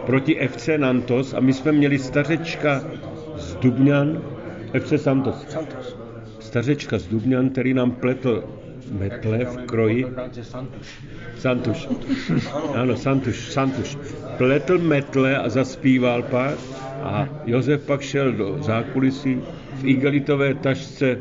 proti 0.07 0.49
FC 0.49 0.69
Nantos 0.77 1.35
a 1.35 1.41
my 1.41 1.53
jsme 1.53 1.73
měli 1.73 1.99
stařečka 1.99 2.83
z 3.37 3.55
Dubňan, 3.55 4.23
FC 4.81 4.93
Santos. 5.03 5.59
Stařečka 6.41 6.99
z 6.99 7.07
Dubňan, 7.07 7.51
který 7.51 7.75
nám 7.75 7.91
pletl 7.91 8.45
metle 8.91 9.45
v 9.45 9.57
kroji. 9.57 10.07
Santuš. 11.39 11.89
Ano, 12.75 12.97
Santuš, 12.97 13.53
Santuš. 13.53 13.99
Pletl 14.37 14.79
metle 14.79 15.39
a 15.39 15.49
zaspíval 15.49 16.23
pak 16.23 16.55
a 17.03 17.29
Josef 17.47 17.87
pak 17.87 18.01
šel 18.01 18.33
do 18.33 18.59
zákulisí 18.63 19.43
v 19.79 19.85
igelitové 19.85 20.55
tašce 20.55 21.19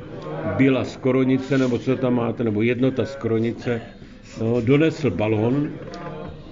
byla 0.58 0.86
skoronice, 0.86 1.58
nebo 1.58 1.78
co 1.78 1.96
tam 1.96 2.16
máte, 2.16 2.44
nebo 2.44 2.62
jednota 2.62 3.06
skoronice, 3.06 3.82
no, 4.42 4.62
donesl 4.62 5.12
balon, 5.12 5.70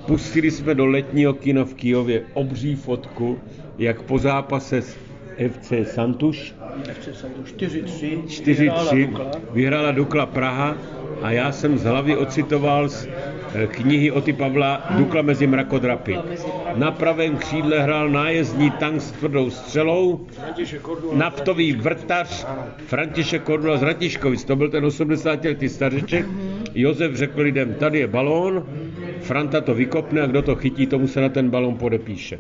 pustili 0.08 0.52
jsme 0.52 0.76
do 0.76 0.86
letního 0.86 1.34
kina 1.34 1.66
v 1.66 1.74
Kijově 1.74 2.22
obří 2.34 2.76
fotku, 2.76 3.40
jak 3.78 4.02
po 4.02 4.20
zápase 4.20 4.82
s 4.82 4.98
FC 5.50 5.74
Santuš, 5.84 6.56
FC 6.94 7.10
Santuš 7.20 7.54
4-3, 7.54 8.24
4-3, 8.24 9.30
vyhrála 9.54 9.92
Dukla 9.92 10.26
Praha 10.26 10.78
a 11.22 11.32
já 11.32 11.52
jsem 11.52 11.78
z 11.78 11.84
hlavy 11.84 12.18
ocitoval 12.18 12.90
z 12.90 13.08
eh, 13.54 13.68
knihy 13.68 14.12
Oty 14.12 14.34
Pavla 14.34 14.84
Dukla 14.98 15.22
mezi 15.22 15.48
mrakodrapy. 15.48 16.18
Na 16.76 16.92
pravém 16.92 17.38
křídle 17.38 17.82
hrál 17.82 18.10
nájezdní 18.10 18.72
tank 18.72 19.02
s 19.02 19.12
tvrdou 19.12 19.50
střelou, 19.50 20.28
naftový 21.14 21.74
vrtař 21.74 22.46
František 22.78 23.44
Kordula 23.44 23.78
z 23.78 23.84
Ratiškovic, 23.84 24.44
to 24.44 24.56
byl 24.56 24.70
ten 24.70 24.86
80 24.86 25.44
letý 25.44 25.70
stařeček. 25.70 26.26
Josef 26.76 27.16
řekl 27.16 27.42
lidem, 27.42 27.74
tady 27.74 28.00
je 28.00 28.08
balón, 28.08 28.66
Franta 29.22 29.62
to 29.62 29.74
vykopne 29.74 30.22
a 30.22 30.26
kdo 30.26 30.42
to 30.42 30.56
chytí, 30.56 30.88
tomu 30.88 31.08
se 31.08 31.22
na 31.22 31.30
ten 31.30 31.50
balón 31.50 31.78
podepíše. 31.78 32.40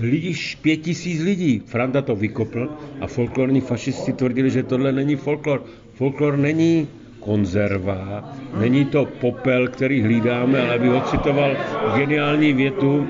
Lidi, 0.00 0.34
pět 0.62 0.76
tisíc 0.76 1.22
lidí. 1.22 1.62
Franta 1.66 2.02
to 2.02 2.16
vykopl 2.16 2.68
a 3.00 3.06
folklorní 3.06 3.60
fašisti 3.60 4.12
tvrdili, 4.12 4.50
že 4.50 4.62
tohle 4.62 4.92
není 4.92 5.16
folklor. 5.16 5.64
Folklor 5.94 6.36
není 6.36 6.88
konzerva, 7.20 8.24
není 8.58 8.84
to 8.84 9.04
popel, 9.06 9.68
který 9.68 10.02
hlídáme, 10.02 10.62
ale 10.62 10.78
bych 10.78 10.92
ocitoval 10.92 11.56
geniální 11.96 12.52
větu 12.52 12.96
uh, 12.98 13.06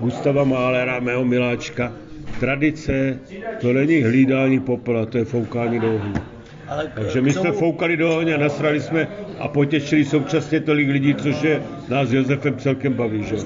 Gustava 0.00 0.44
Mahlera, 0.44 1.00
mého 1.00 1.24
miláčka. 1.24 1.92
Tradice, 2.40 3.18
to 3.60 3.72
není 3.72 4.02
hlídání 4.02 4.60
popela, 4.60 5.06
to 5.06 5.18
je 5.18 5.24
foukání 5.24 5.80
do 5.80 5.94
ohně. 5.94 6.20
Ale 6.68 6.90
Takže 6.94 7.20
my 7.20 7.32
jsme 7.32 7.52
foukali 7.52 7.96
do 7.96 8.16
ohně, 8.16 8.38
nasrali 8.38 8.80
jsme 8.80 9.08
a 9.38 9.48
potěšili 9.48 10.04
současně 10.04 10.60
tolik 10.60 10.88
lidí, 10.88 11.14
což 11.14 11.42
je 11.42 11.62
nás 11.88 12.08
s 12.08 12.12
Josefem 12.12 12.56
celkem 12.58 12.92
baví, 12.94 13.24
že? 13.24 13.36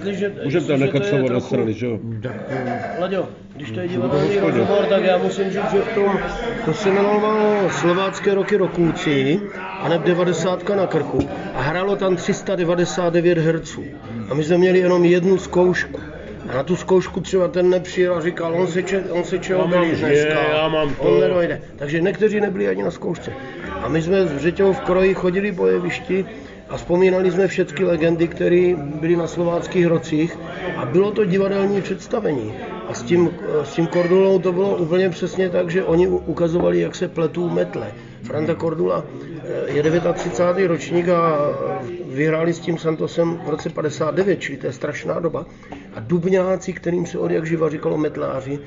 Můžeme 0.45 0.67
tam 0.67 0.81
nechat 0.81 1.07
slovo 1.07 1.27
trochu- 1.27 1.33
nasrali, 1.45 1.75
že 1.75 1.87
jo? 1.87 1.99
Laďo, 3.01 3.29
když 3.57 3.71
to 3.71 3.81
je 3.81 3.89
divadelní 3.89 4.37
rozhovor, 4.39 4.87
tak 4.89 5.05
já 5.05 5.19
musím 5.19 5.45
říct, 5.45 5.71
že 5.73 5.79
v 5.81 5.95
tom, 5.95 6.19
to 6.65 6.75
se 6.75 6.89
jmenovalo 6.89 7.71
Slovácké 7.71 8.35
roky 8.35 8.57
rokůci, 8.57 9.41
a 9.81 9.89
ne 9.89 9.99
90 9.99 10.69
na 10.77 10.87
krku. 10.87 11.19
A 11.55 11.61
hrálo 11.63 11.97
tam 11.97 12.17
399 12.17 13.39
herců. 13.39 13.85
A 14.31 14.35
my 14.35 14.45
jsme 14.45 14.59
měli 14.59 14.79
jenom 14.79 15.05
jednu 15.05 15.39
zkoušku. 15.39 16.01
Na 16.47 16.63
tu 16.63 16.77
zkoušku 16.77 17.21
třeba 17.21 17.49
ten 17.49 17.71
nepřijel 17.71 18.15
a 18.15 18.21
říkal, 18.21 18.55
on 18.55 18.67
se, 18.67 18.83
če, 18.83 19.05
on 19.11 19.25
se 19.25 19.39
čeho 19.39 19.71
že, 19.95 20.07
dneska. 20.07 20.43
já 20.53 20.69
mám 20.69 20.95
to. 20.95 21.03
On 21.03 21.21
nedojde. 21.21 21.63
Takže 21.77 22.01
někteří 22.01 22.41
nebyli 22.41 22.69
ani 22.69 22.83
na 22.83 22.91
zkoušce. 22.91 23.33
A 23.83 23.89
my 23.89 24.03
jsme 24.03 24.27
s 24.27 24.37
Řeťou 24.37 24.73
v 24.73 24.81
kroji 24.81 25.15
chodili 25.15 25.53
po 25.53 25.67
jevišti 25.67 26.27
a 26.69 26.77
vzpomínali 26.77 27.31
jsme 27.31 27.49
všechny 27.49 27.85
legendy, 27.85 28.29
které 28.29 28.75
byly 28.77 29.17
na 29.17 29.27
slováckých 29.27 29.87
rocích 29.87 30.39
a 30.77 30.85
bylo 30.85 31.11
to 31.11 31.25
divadelní 31.25 31.83
představení. 31.83 32.55
A 32.89 32.95
s 32.95 33.03
tím, 33.03 33.31
s 33.63 33.73
tím 33.73 33.87
Kordulou 33.87 34.39
to 34.39 34.53
bylo 34.53 34.77
úplně 34.77 35.11
přesně 35.11 35.49
tak, 35.49 35.71
že 35.71 35.85
oni 35.85 36.09
ukazovali, 36.09 36.81
jak 36.81 36.95
se 36.95 37.09
pletou 37.09 37.49
metle. 37.49 37.93
Franta 38.23 38.55
Kordula 38.55 39.05
eh, 39.69 39.73
je 39.73 40.01
39. 40.13 40.69
ročník 40.69 41.09
a 41.09 41.37
eh, 41.81 42.15
vyhráli 42.15 42.53
s 42.53 42.61
tím 42.61 42.79
Santosem 42.79 43.41
v 43.47 43.49
roce 43.49 43.71
59, 43.71 44.41
čili 44.41 44.59
to 44.59 44.67
je 44.67 44.73
strašná 44.73 45.21
doba. 45.21 45.47
A 45.95 46.01
dubňáci, 46.01 46.73
kterým 46.73 47.07
se 47.07 47.19
od 47.19 47.31
jak 47.31 47.47
živa 47.47 47.69
říkalo 47.69 47.99
metláři, 47.99 48.59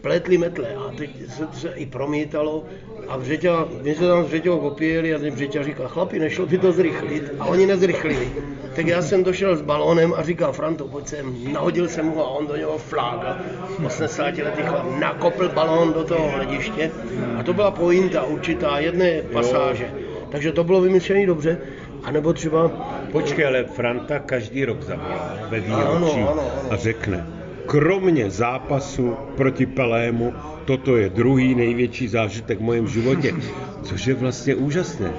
pletli 0.00 0.38
metle 0.38 0.74
a 0.74 0.90
teď 0.96 1.10
se, 1.28 1.48
se 1.52 1.68
i 1.74 1.86
promítalo 1.86 2.64
a 3.08 3.18
Břeťa, 3.18 3.68
my 3.82 3.94
se 3.94 4.08
tam 4.08 4.24
s 4.24 4.28
Břeťou 4.28 4.58
opíjeli 4.58 5.14
a 5.14 5.18
teď 5.18 5.34
Břeťa 5.34 5.62
říká, 5.62 5.88
chlapi, 5.88 6.18
nešlo 6.18 6.46
by 6.46 6.58
to 6.58 6.72
zrychlit 6.72 7.32
a 7.38 7.44
oni 7.44 7.66
nezrychlili. 7.66 8.28
Tak 8.76 8.86
já 8.86 9.02
jsem 9.02 9.24
došel 9.24 9.56
s 9.56 9.62
balónem 9.62 10.14
a 10.16 10.22
říkal, 10.22 10.52
Franto, 10.52 10.88
pojď 10.88 11.06
sem, 11.06 11.52
nahodil 11.52 11.88
jsem 11.88 12.06
ho 12.06 12.26
a 12.26 12.30
on 12.30 12.46
do 12.46 12.56
něho 12.56 12.78
flága. 12.78 13.38
80 13.86 14.38
letý 14.38 14.62
chlap 14.62 14.86
nakopl 15.00 15.48
balón 15.48 15.92
do 15.92 16.04
toho 16.04 16.28
hlediště 16.28 16.90
a 17.38 17.42
to 17.42 17.52
byla 17.52 17.70
pointa 17.70 18.22
určitá 18.22 18.78
jedné 18.78 19.22
pasáže. 19.22 19.90
Takže 20.28 20.52
to 20.52 20.64
bylo 20.64 20.80
vymyšlené 20.80 21.26
dobře. 21.26 21.58
A 22.02 22.10
nebo 22.10 22.32
třeba 22.32 22.70
Počkej, 23.14 23.46
ale 23.46 23.70
Franta 23.70 24.18
každý 24.18 24.64
rok 24.66 24.82
zavolá 24.82 25.38
ve 25.46 25.60
výročí 25.62 26.18
Ano, 26.18 26.30
ano, 26.34 26.42
ano. 26.42 26.70
a 26.70 26.76
řekne, 26.76 27.26
kromě 27.66 28.30
zápasu 28.30 29.14
proti 29.36 29.66
Pelému, 29.66 30.34
toto 30.64 30.96
je 30.96 31.08
druhý 31.08 31.54
největší 31.54 32.08
zážitek 32.08 32.58
v 32.58 32.62
mém 32.62 32.86
životě, 32.88 33.34
což 33.82 34.06
je 34.06 34.14
vlastně 34.14 34.54
úžasné. 34.54 35.12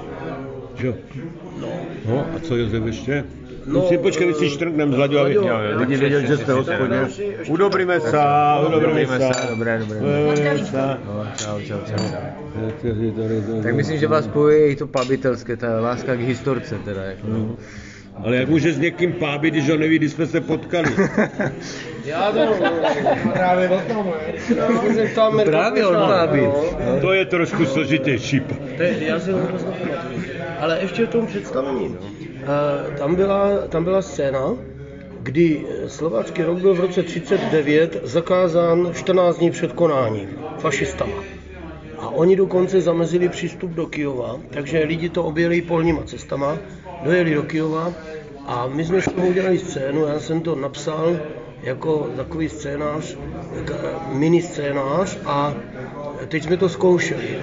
Jo? 0.78 0.94
No, 2.04 2.26
a 2.36 2.38
co 2.38 2.56
Josef 2.56 2.84
ještě? 2.86 3.24
No, 3.66 3.88
si 3.88 3.98
počkej, 3.98 4.26
my 4.26 4.34
si 4.34 4.50
štrnkneme 4.50 4.94
z 4.94 4.98
Laďo, 4.98 5.18
aby 5.20 5.38
Laďo, 5.38 5.78
lidi 5.78 5.96
věděli, 5.96 6.26
že 6.26 6.36
jste 6.36 6.52
hospodě. 6.52 7.08
Udobríme 7.48 8.00
se, 8.00 8.18
udobríme 8.66 9.06
se. 9.18 9.46
Dobré, 9.50 9.78
dobré. 9.78 10.00
No, 10.00 11.26
čau, 11.36 11.60
čau, 11.60 11.78
čau. 11.86 12.04
Tak 13.62 13.74
myslím, 13.74 13.98
že 13.98 14.06
vás 14.06 14.24
spojuje 14.24 14.68
i 14.68 14.76
to 14.76 14.86
pabitelské, 14.86 15.56
ta 15.56 15.80
láska 15.80 16.14
k 16.16 16.20
historce 16.20 16.78
teda. 16.84 17.02
Jako. 17.02 17.26
Ale 18.24 18.36
jak 18.36 18.48
může 18.48 18.72
s 18.72 18.78
někým 18.78 19.12
pábit, 19.12 19.50
když 19.54 19.70
ho 19.70 19.76
neví, 19.76 19.98
když 19.98 20.12
jsme 20.12 20.26
se 20.26 20.40
potkali? 20.40 20.88
Já 22.04 22.32
to 22.32 22.54
právě 23.32 23.68
o 23.68 23.80
tom, 23.80 24.12
je. 24.96 25.08
tam 25.14 25.40
Právě 25.44 25.86
on 25.86 25.94
má 25.94 26.26
být. 26.26 26.50
To 27.00 27.12
je 27.12 27.24
trošku 27.24 27.66
složitější. 27.66 28.40
To 28.76 28.82
je, 28.82 28.96
já 29.00 29.20
si 29.20 29.32
ho 29.32 29.38
nepamatuju. 29.38 29.90
Ale 30.60 30.78
ještě 30.80 31.06
v 31.06 31.08
tom 31.08 31.26
představení. 31.26 31.96
eh, 32.02 32.15
Tam 32.98 33.14
byla, 33.14 33.66
tam 33.68 33.84
byla 33.84 34.02
scéna, 34.02 34.56
kdy 35.20 35.66
slovácký 35.86 36.42
rok 36.42 36.58
byl 36.58 36.74
v 36.74 36.80
roce 36.80 37.02
39 37.02 38.00
zakázán 38.02 38.90
14 38.94 39.38
dní 39.38 39.50
před 39.50 39.72
konáním 39.72 40.28
fašistama. 40.58 41.12
A 41.98 42.08
oni 42.08 42.36
dokonce 42.36 42.80
zamezili 42.80 43.28
přístup 43.28 43.70
do 43.70 43.86
Kijova, 43.86 44.40
takže 44.50 44.78
lidi 44.84 45.08
to 45.08 45.24
objeli 45.24 45.62
polníma 45.62 46.02
cestama, 46.04 46.58
dojeli 47.02 47.34
do 47.34 47.42
Kijova 47.42 47.92
a 48.46 48.66
my 48.66 48.84
jsme 48.84 49.02
z 49.02 49.04
toho 49.04 49.26
udělali 49.26 49.58
scénu, 49.58 50.06
já 50.06 50.20
jsem 50.20 50.40
to 50.40 50.54
napsal 50.56 51.16
jako 51.62 52.10
takový 52.16 52.48
scénář, 52.48 53.16
k- 53.64 53.72
mini 54.12 54.42
scénář 54.42 55.18
a 55.24 55.54
teď 56.28 56.42
jsme 56.42 56.56
to 56.56 56.68
zkoušeli. 56.68 57.38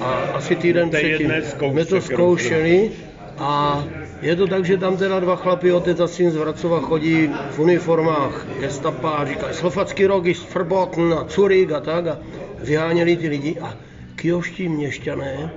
A 0.00 0.12
asi 0.14 0.56
týden 0.56 0.90
předtím 0.90 1.32
jsme 1.70 1.84
to 1.84 2.00
zkoušeli 2.00 2.90
a 3.38 3.84
je 4.24 4.36
to 4.36 4.46
tak, 4.46 4.64
že 4.64 4.80
tam 4.80 4.96
teda 4.96 5.20
dva 5.20 5.36
chlapi, 5.36 5.72
otec 5.72 6.00
a 6.00 6.08
syn 6.08 6.30
z 6.30 6.36
Vracova 6.36 6.80
chodí 6.80 7.28
v 7.50 7.58
uniformách 7.58 8.46
gestapa 8.60 9.10
a 9.10 9.24
říkají 9.24 9.54
Slovacký 9.54 10.06
rok 10.06 10.24
je 10.24 10.34
Verbotn 10.54 11.12
a 11.12 11.24
Curík 11.24 11.72
a 11.72 11.80
tak 11.80 12.06
a 12.06 12.18
vyháněli 12.58 13.16
ty 13.16 13.28
lidi 13.28 13.60
a 13.60 13.76
kijovští 14.16 14.68
měšťané 14.68 15.52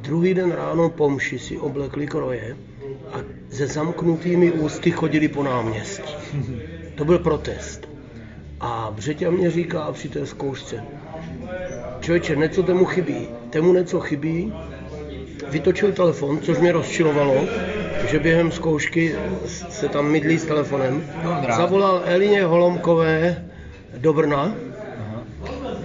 druhý 0.00 0.34
den 0.34 0.52
ráno 0.52 0.88
po 0.88 1.10
mši 1.10 1.38
si 1.38 1.58
oblekli 1.58 2.06
kroje 2.06 2.56
a 3.12 3.18
se 3.50 3.66
zamknutými 3.66 4.52
ústy 4.52 4.90
chodili 4.90 5.28
po 5.28 5.42
náměstí. 5.42 6.14
To 6.94 7.04
byl 7.04 7.18
protest. 7.18 7.88
A 8.60 8.92
Břeťa 8.94 9.30
mě 9.30 9.50
říká 9.50 9.92
při 9.92 10.08
té 10.08 10.26
zkoušce, 10.26 10.84
člověče, 12.00 12.36
něco 12.36 12.62
temu 12.62 12.84
chybí. 12.84 13.28
Temu 13.50 13.72
něco 13.72 14.00
chybí, 14.00 14.52
vytočil 15.48 15.92
telefon, 15.92 16.38
což 16.40 16.58
mě 16.58 16.72
rozčilovalo, 16.72 17.46
že 18.08 18.18
během 18.18 18.52
zkoušky 18.52 19.14
se 19.46 19.88
tam 19.88 20.10
mydlí 20.10 20.38
s 20.38 20.44
telefonem. 20.44 21.02
Zavolal 21.56 22.02
Elině 22.04 22.44
Holomkové 22.44 23.44
do 23.98 24.12
Brna. 24.12 24.54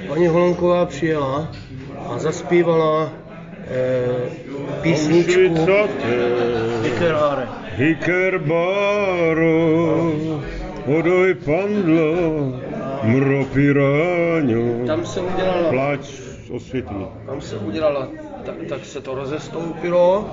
Paní 0.08 0.28
Holomková 0.28 0.86
přijela 0.86 1.52
a 2.10 2.18
zaspívala 2.18 3.10
eh, 3.68 4.30
písničku 4.82 5.40
Hikeráre. 6.84 7.48
Hikerbaro, 7.76 9.52
odoj 10.98 11.34
pandlo, 11.34 12.14
mropiráňo, 13.04 14.86
Tam 14.88 15.06
se 15.06 15.22
udělala, 15.22 15.70
pláč 15.70 16.00
osvětlí. 16.52 17.06
tam 17.26 17.42
se 17.42 17.58
udělala, 17.58 18.08
tak, 18.46 18.56
tak 18.70 18.86
se 18.86 19.02
to 19.02 19.16
rozestoupilo. 19.16 20.30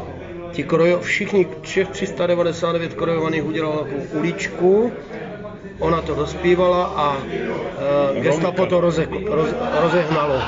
Ti 0.53 0.65
krojo, 0.65 1.01
všichni 1.01 1.47
všech 1.63 1.89
399 1.89 2.95
krojovaných 2.95 3.45
udělala 3.45 3.79
takovou 3.79 4.07
uličku. 4.13 4.93
Ona 5.79 6.03
to 6.03 6.15
dospívala 6.15 6.85
a 6.85 7.17
e, 8.17 8.21
gestapo 8.21 8.67
to 8.67 8.81
roze, 8.81 9.09
roz, 9.27 9.55
rozehnalo. 9.81 10.43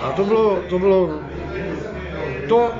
A 0.00 0.12
to 0.12 0.24
bylo, 0.24 0.58
to 0.68 0.78
bylo 0.78 1.10
to, 2.48 2.70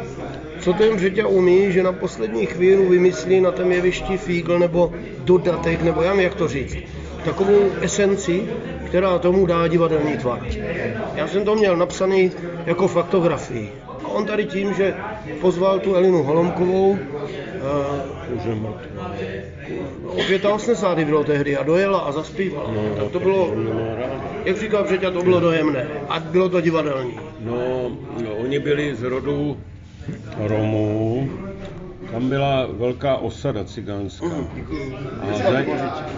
co 0.59 0.73
ten 0.73 0.97
Břeťa 0.97 1.27
umí, 1.27 1.73
že 1.73 1.83
na 1.83 1.93
poslední 1.93 2.47
chvíli 2.47 2.89
vymyslí 2.89 3.41
na 3.41 3.53
tom 3.53 3.73
jevišti 3.73 4.17
fígl 4.17 4.59
nebo 4.59 4.93
dodatek, 5.19 5.83
nebo 5.83 6.03
já 6.03 6.15
jak 6.15 6.35
to 6.35 6.49
říct, 6.49 6.77
takovou 7.25 7.71
esenci, 7.81 8.43
která 8.87 9.19
tomu 9.19 9.47
dá 9.47 9.69
divadelní 9.69 10.17
tvar. 10.17 10.47
Já 11.15 11.29
jsem 11.29 11.45
to 11.45 11.55
měl 11.55 11.77
napsaný 11.77 12.33
jako 12.67 12.89
faktografii. 12.89 13.84
On 14.15 14.27
tady 14.27 14.45
tím, 14.45 14.75
že 14.75 14.95
pozval 15.41 15.79
tu 15.79 15.95
Elinu 15.95 16.23
Holomkovou, 16.23 16.91
uh, 16.91 16.99
o 20.45 20.55
85 20.55 21.05
bylo 21.05 21.25
tehdy 21.25 21.57
a 21.57 21.63
dojela 21.63 21.99
a 21.99 22.13
zaspívala. 22.13 22.71
No, 22.71 22.97
tak 22.97 23.13
to 23.13 23.21
bylo, 23.21 23.55
jak 24.45 24.59
říká 24.59 24.83
Břeťa, 24.83 25.11
to 25.11 25.23
bylo 25.23 25.41
dojemné. 25.41 25.87
A 26.09 26.21
bylo 26.21 26.49
to 26.49 26.61
divadelní. 26.61 27.19
No, 27.41 27.91
no, 28.25 28.31
oni 28.37 28.59
byli 28.59 28.95
z 28.95 29.03
rodu 29.03 29.57
Romů, 30.39 31.31
tam 32.13 32.29
byla 32.29 32.67
velká 32.71 33.17
osada 33.17 33.65
cigánská. 33.65 34.27
A 35.21 35.39
za, 35.39 35.49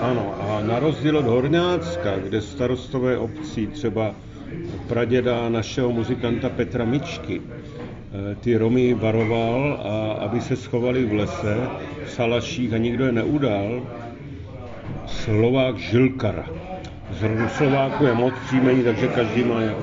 ano, 0.01 0.35
a 0.41 0.61
na 0.61 0.79
rozdíl 0.79 1.19
od 1.19 1.25
Horňácka, 1.25 2.19
kde 2.19 2.41
starostové 2.41 3.19
obcí, 3.19 3.67
třeba 3.67 4.15
praděda 4.89 5.49
našeho 5.49 5.93
muzikanta 5.93 6.49
Petra 6.49 6.85
Mičky, 6.85 7.43
ty 8.41 8.57
Romy 8.57 8.95
varoval, 8.95 9.81
a 9.85 10.13
aby 10.13 10.41
se 10.41 10.57
schovali 10.57 11.05
v 11.05 11.13
lese, 11.13 11.57
v 12.05 12.11
salaších 12.11 12.73
a 12.73 12.79
nikdo 12.79 13.05
je 13.05 13.13
neudal, 13.13 13.83
Slovák 15.07 15.79
Žilkara. 15.79 16.47
Z 17.11 17.51
Slováku 17.57 18.05
je 18.05 18.15
moc 18.15 18.35
příjmení, 18.47 18.85
takže 18.85 19.09
každý 19.09 19.45
má 19.45 19.61
jeho 19.61 19.83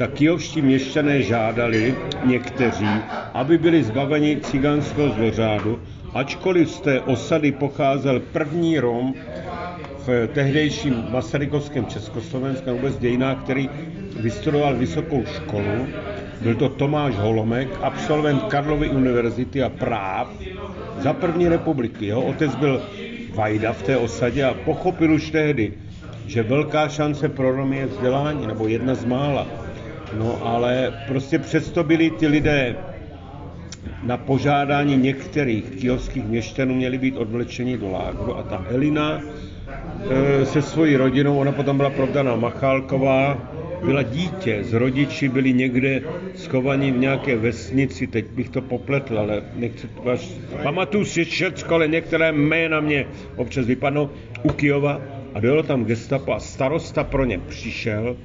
tak 0.00 0.12
kijovští 0.12 0.62
měšťané 0.62 1.22
žádali 1.22 1.94
někteří, 2.24 2.88
aby 3.34 3.58
byli 3.58 3.82
zbaveni 3.82 4.40
cigánského 4.40 5.08
zlořádu, 5.08 5.80
ačkoliv 6.14 6.70
z 6.70 6.80
té 6.80 7.00
osady 7.00 7.52
pocházel 7.52 8.20
první 8.20 8.78
Rom 8.78 9.14
v 10.06 10.26
tehdejším 10.26 11.04
Masarykovském 11.10 11.86
Československu, 11.86 12.70
vůbec 12.70 12.98
dějinách, 12.98 13.44
který 13.44 13.70
vystudoval 14.20 14.74
vysokou 14.74 15.24
školu. 15.36 15.86
Byl 16.40 16.54
to 16.54 16.68
Tomáš 16.68 17.14
Holomek, 17.16 17.68
absolvent 17.82 18.42
Karlovy 18.42 18.88
univerzity 18.88 19.62
a 19.62 19.68
práv 19.68 20.28
za 20.98 21.12
první 21.12 21.48
republiky. 21.48 22.06
Jeho 22.06 22.22
otec 22.22 22.54
byl 22.54 22.82
Vajda 23.34 23.72
v 23.72 23.82
té 23.82 23.96
osadě 23.96 24.44
a 24.44 24.54
pochopil 24.54 25.12
už 25.12 25.30
tehdy, 25.30 25.72
že 26.26 26.42
velká 26.42 26.88
šance 26.88 27.28
pro 27.28 27.56
Romy 27.56 27.76
je 27.76 27.86
vzdělání, 27.86 28.46
nebo 28.46 28.68
jedna 28.68 28.94
z 28.94 29.04
mála. 29.04 29.46
No 30.18 30.38
ale 30.46 30.92
prostě 31.08 31.38
přesto 31.38 31.84
byli 31.84 32.10
ty 32.10 32.26
lidé 32.26 32.76
na 34.02 34.16
požádání 34.16 34.96
některých 34.96 35.64
kijovských 35.70 36.24
měšťanů 36.24 36.74
měli 36.74 36.98
být 36.98 37.16
odvlečeni 37.16 37.78
do 37.78 37.90
lágru 37.90 38.36
a 38.36 38.42
ta 38.42 38.64
Elina 38.70 39.20
e, 40.10 40.46
se 40.46 40.62
svojí 40.62 40.96
rodinou, 40.96 41.38
ona 41.38 41.52
potom 41.52 41.76
byla 41.76 41.90
provdaná 41.90 42.36
Machálková, 42.36 43.38
byla 43.84 44.02
dítě, 44.02 44.64
z 44.64 44.72
rodiči 44.72 45.28
byli 45.28 45.52
někde 45.52 46.02
schovaní 46.34 46.92
v 46.92 46.98
nějaké 46.98 47.36
vesnici, 47.36 48.06
teď 48.06 48.24
bych 48.30 48.48
to 48.48 48.62
popletl, 48.62 49.18
ale 49.18 49.42
nechci 49.54 49.88
vás, 50.04 50.38
pamatuju 50.62 51.04
si 51.04 51.24
všecko, 51.24 51.74
ale 51.74 51.88
některé 51.88 52.32
jména 52.32 52.80
mě 52.80 53.06
občas 53.36 53.66
vypadnou 53.66 54.10
u 54.42 54.48
Kijova 54.52 55.00
a 55.34 55.40
dojelo 55.40 55.62
tam 55.62 55.84
gestapo 55.84 56.32
a 56.32 56.40
starosta 56.40 57.04
pro 57.04 57.24
ně 57.24 57.38
přišel 57.38 58.16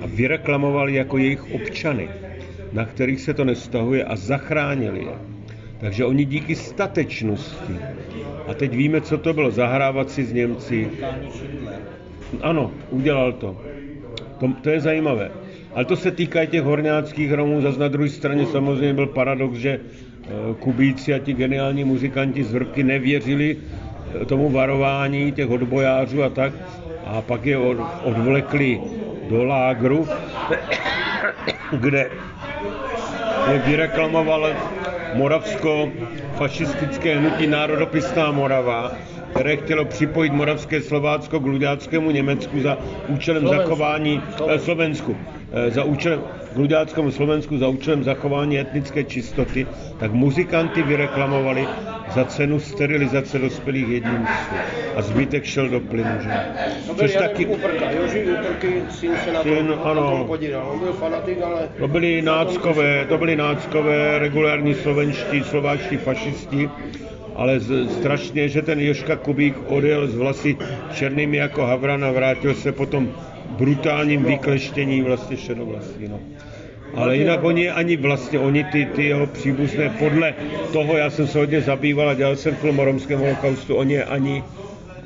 a 0.00 0.06
vyreklamovali 0.06 0.94
jako 0.94 1.18
jejich 1.18 1.54
občany, 1.54 2.08
na 2.72 2.84
kterých 2.84 3.20
se 3.20 3.34
to 3.34 3.44
nestahuje 3.44 4.04
a 4.04 4.16
zachránili 4.16 5.04
je. 5.04 5.18
Takže 5.80 6.04
oni 6.04 6.24
díky 6.24 6.54
statečnosti, 6.54 7.76
a 8.48 8.54
teď 8.54 8.72
víme, 8.72 9.00
co 9.00 9.18
to 9.18 9.32
bylo, 9.32 9.50
zahrávat 9.50 10.10
si 10.10 10.24
s 10.24 10.32
Němci. 10.32 10.88
Ano, 12.40 12.72
udělal 12.90 13.32
to. 13.32 13.60
To, 14.44 14.52
to 14.60 14.70
je 14.70 14.80
zajímavé. 14.80 15.30
Ale 15.74 15.84
to 15.84 15.96
se 15.96 16.10
týká 16.10 16.42
i 16.42 16.46
těch 16.46 16.62
horňáckých 16.62 17.32
Romů, 17.32 17.60
zase 17.60 17.80
na 17.80 17.88
druhé 17.88 18.08
straně 18.08 18.46
samozřejmě 18.46 18.94
byl 18.94 19.06
paradox, 19.06 19.58
že 19.58 19.80
eh, 19.80 20.28
Kubíci 20.58 21.14
a 21.14 21.18
ti 21.18 21.32
geniální 21.32 21.84
muzikanti 21.84 22.44
z 22.44 22.52
Vrbky 22.52 22.84
nevěřili 22.84 23.56
eh, 23.56 24.24
tomu 24.24 24.50
varování 24.50 25.32
těch 25.32 25.50
odbojářů 25.50 26.22
a 26.22 26.28
tak, 26.28 26.52
a 27.06 27.22
pak 27.22 27.46
je 27.46 27.58
od, 27.58 27.76
odvlekli 28.04 28.80
do 29.28 29.44
lágru, 29.44 30.08
kde 31.80 32.10
je 33.52 33.58
vyreklamoval 33.58 34.52
moravsko-fašistické 35.14 37.16
hnutí 37.16 37.46
národopisná 37.46 38.32
Morava, 38.32 38.92
které 39.34 39.56
chtělo 39.56 39.84
připojit 39.84 40.32
moravské 40.32 40.80
Slovácko 40.80 41.40
k 41.40 41.46
Luďáckému 41.46 42.10
Německu 42.10 42.60
za 42.60 42.78
účelem 43.08 43.42
Slovensku. 43.42 43.68
zachování 43.68 44.22
eh, 44.48 44.58
Slovensku, 44.58 45.16
eh, 45.52 45.70
za 45.70 45.84
účelem 45.84 46.20
k 46.54 46.56
Luďáckému 46.56 47.10
Slovensku 47.10 47.58
za 47.58 47.68
účelem 47.68 48.04
zachování 48.04 48.58
etnické 48.58 49.04
čistoty, 49.04 49.66
tak 49.98 50.12
muzikanty 50.12 50.82
vyreklamovali 50.82 51.66
za 52.14 52.24
cenu 52.24 52.60
sterilizace 52.60 53.38
dospělých 53.38 53.88
jedinců. 53.88 54.54
A 54.96 55.02
zbytek 55.02 55.44
šel 55.44 55.68
do 55.68 55.80
plynu, 55.80 56.10
že? 56.22 56.30
To 56.86 56.94
byl 56.94 57.04
Což 57.04 57.14
Janek 57.14 57.30
taky, 57.30 57.46
Uprka, 57.46 57.90
Joži 57.90 58.26
Uprky, 58.32 58.82
syn 58.90 59.12
se 59.24 59.32
na 59.32 59.42
Syn, 59.42 59.66
tom, 59.66 59.80
ano. 59.84 60.04
na 60.04 60.10
tom 60.10 60.26
podílel. 60.26 60.62
On 60.72 60.78
byl 60.78 60.92
fanatik, 60.92 61.42
ale... 61.42 61.68
to 61.78 61.88
byli 61.88 62.22
náckové, 62.22 63.04
to 63.08 63.18
byli 63.18 63.36
náckové, 63.36 64.18
regulární 64.18 64.74
slovenští, 64.74 65.42
slováčtí 65.42 65.96
fašisti, 65.96 66.70
ale 67.36 67.60
z, 67.60 67.90
strašně, 67.90 68.48
že 68.48 68.62
ten 68.62 68.80
Joška 68.80 69.16
Kubík 69.16 69.56
odjel 69.66 70.08
z 70.08 70.16
vlasy 70.16 70.56
černými 70.94 71.36
jako 71.36 71.62
havran 71.62 72.04
a 72.04 72.12
vrátil 72.12 72.54
se 72.54 72.72
potom 72.72 73.08
brutálním 73.58 74.24
vykleštěním 74.24 75.04
vlastně 75.04 75.36
šedovlasí. 75.36 76.08
No. 76.08 76.20
Ale 76.94 77.16
jinak 77.16 77.44
oni 77.44 77.70
ani 77.70 77.96
vlastně, 77.96 78.38
oni 78.38 78.64
ty, 78.64 78.86
ty 78.86 79.04
jeho 79.04 79.26
příbuzné, 79.26 79.90
podle 79.98 80.34
toho, 80.72 80.96
já 80.96 81.10
jsem 81.10 81.26
se 81.26 81.38
hodně 81.38 81.60
zabýval 81.60 82.08
a 82.08 82.14
dělal 82.14 82.36
jsem 82.36 82.54
film 82.54 82.78
o 82.78 82.84
romském 82.84 83.20
holokaustu, 83.20 83.76
oni 83.76 84.02
ani 84.02 84.42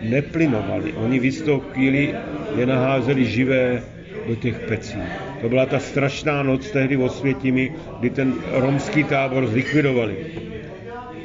neplynovali. 0.02 0.92
Oni 0.92 1.18
v 1.18 1.24
jistou 1.24 1.60
chvíli 1.60 2.14
je 2.56 2.66
naházeli 2.66 3.24
živé 3.24 3.82
do 4.28 4.34
těch 4.34 4.60
pecí. 4.60 4.98
To 5.40 5.48
byla 5.48 5.66
ta 5.66 5.78
strašná 5.78 6.42
noc 6.42 6.70
tehdy 6.70 6.96
v 6.96 7.02
Osvětimi, 7.02 7.72
kdy 8.00 8.10
ten 8.10 8.34
romský 8.52 9.04
tábor 9.04 9.46
zlikvidovali. 9.46 10.16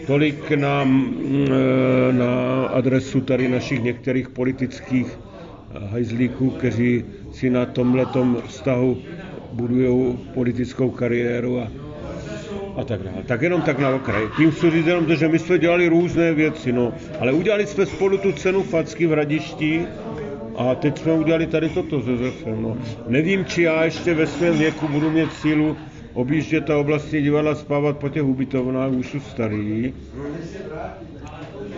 Tolik 0.07 0.51
na, 0.51 0.83
mm, 0.83 1.47
eh, 1.47 2.13
na 2.13 2.65
adresu 2.67 3.21
tady 3.21 3.47
našich 3.47 3.83
některých 3.83 4.29
politických 4.29 5.07
eh, 5.09 5.87
hajzlíků, 5.87 6.49
kteří 6.49 7.05
si 7.31 7.49
na 7.49 7.65
tomhletom 7.65 8.37
vztahu 8.47 8.97
budují 9.51 10.17
politickou 10.33 10.89
kariéru 10.89 11.59
a, 11.59 11.67
a 12.75 12.83
tak 12.83 13.03
dále. 13.03 13.23
Tak 13.25 13.41
jenom 13.41 13.61
tak 13.61 13.79
na 13.79 13.89
okraj. 13.89 14.23
Tím 14.37 14.51
chci 14.51 14.71
říct 14.71 14.87
jenom 14.87 15.05
to, 15.05 15.15
že 15.15 15.27
my 15.27 15.39
jsme 15.39 15.57
dělali 15.59 15.87
různé 15.87 16.33
věci, 16.33 16.71
no, 16.71 16.93
ale 17.19 17.31
udělali 17.33 17.65
jsme 17.65 17.85
spolu 17.85 18.17
tu 18.17 18.31
cenu 18.31 18.63
Facky 18.63 19.07
v 19.07 19.11
Hradišti 19.11 19.85
a 20.55 20.75
teď 20.75 20.97
jsme 20.97 21.13
udělali 21.13 21.47
tady 21.47 21.69
toto 21.69 22.01
se 22.01 22.17
Zefem. 22.17 22.61
No. 22.61 22.77
Nevím, 23.07 23.45
či 23.45 23.61
já 23.61 23.83
ještě 23.83 24.13
ve 24.13 24.27
svém 24.27 24.57
věku 24.57 24.87
budu 24.87 25.09
mít 25.09 25.33
sílu 25.33 25.77
objíždět 26.13 26.65
ta 26.65 26.77
oblastní 26.77 27.21
divadla, 27.21 27.55
spávat 27.55 27.97
po 27.97 28.09
těch 28.09 28.23
ubytovnách, 28.23 28.91
už 28.91 29.11
jsou 29.11 29.19
starý. 29.19 29.93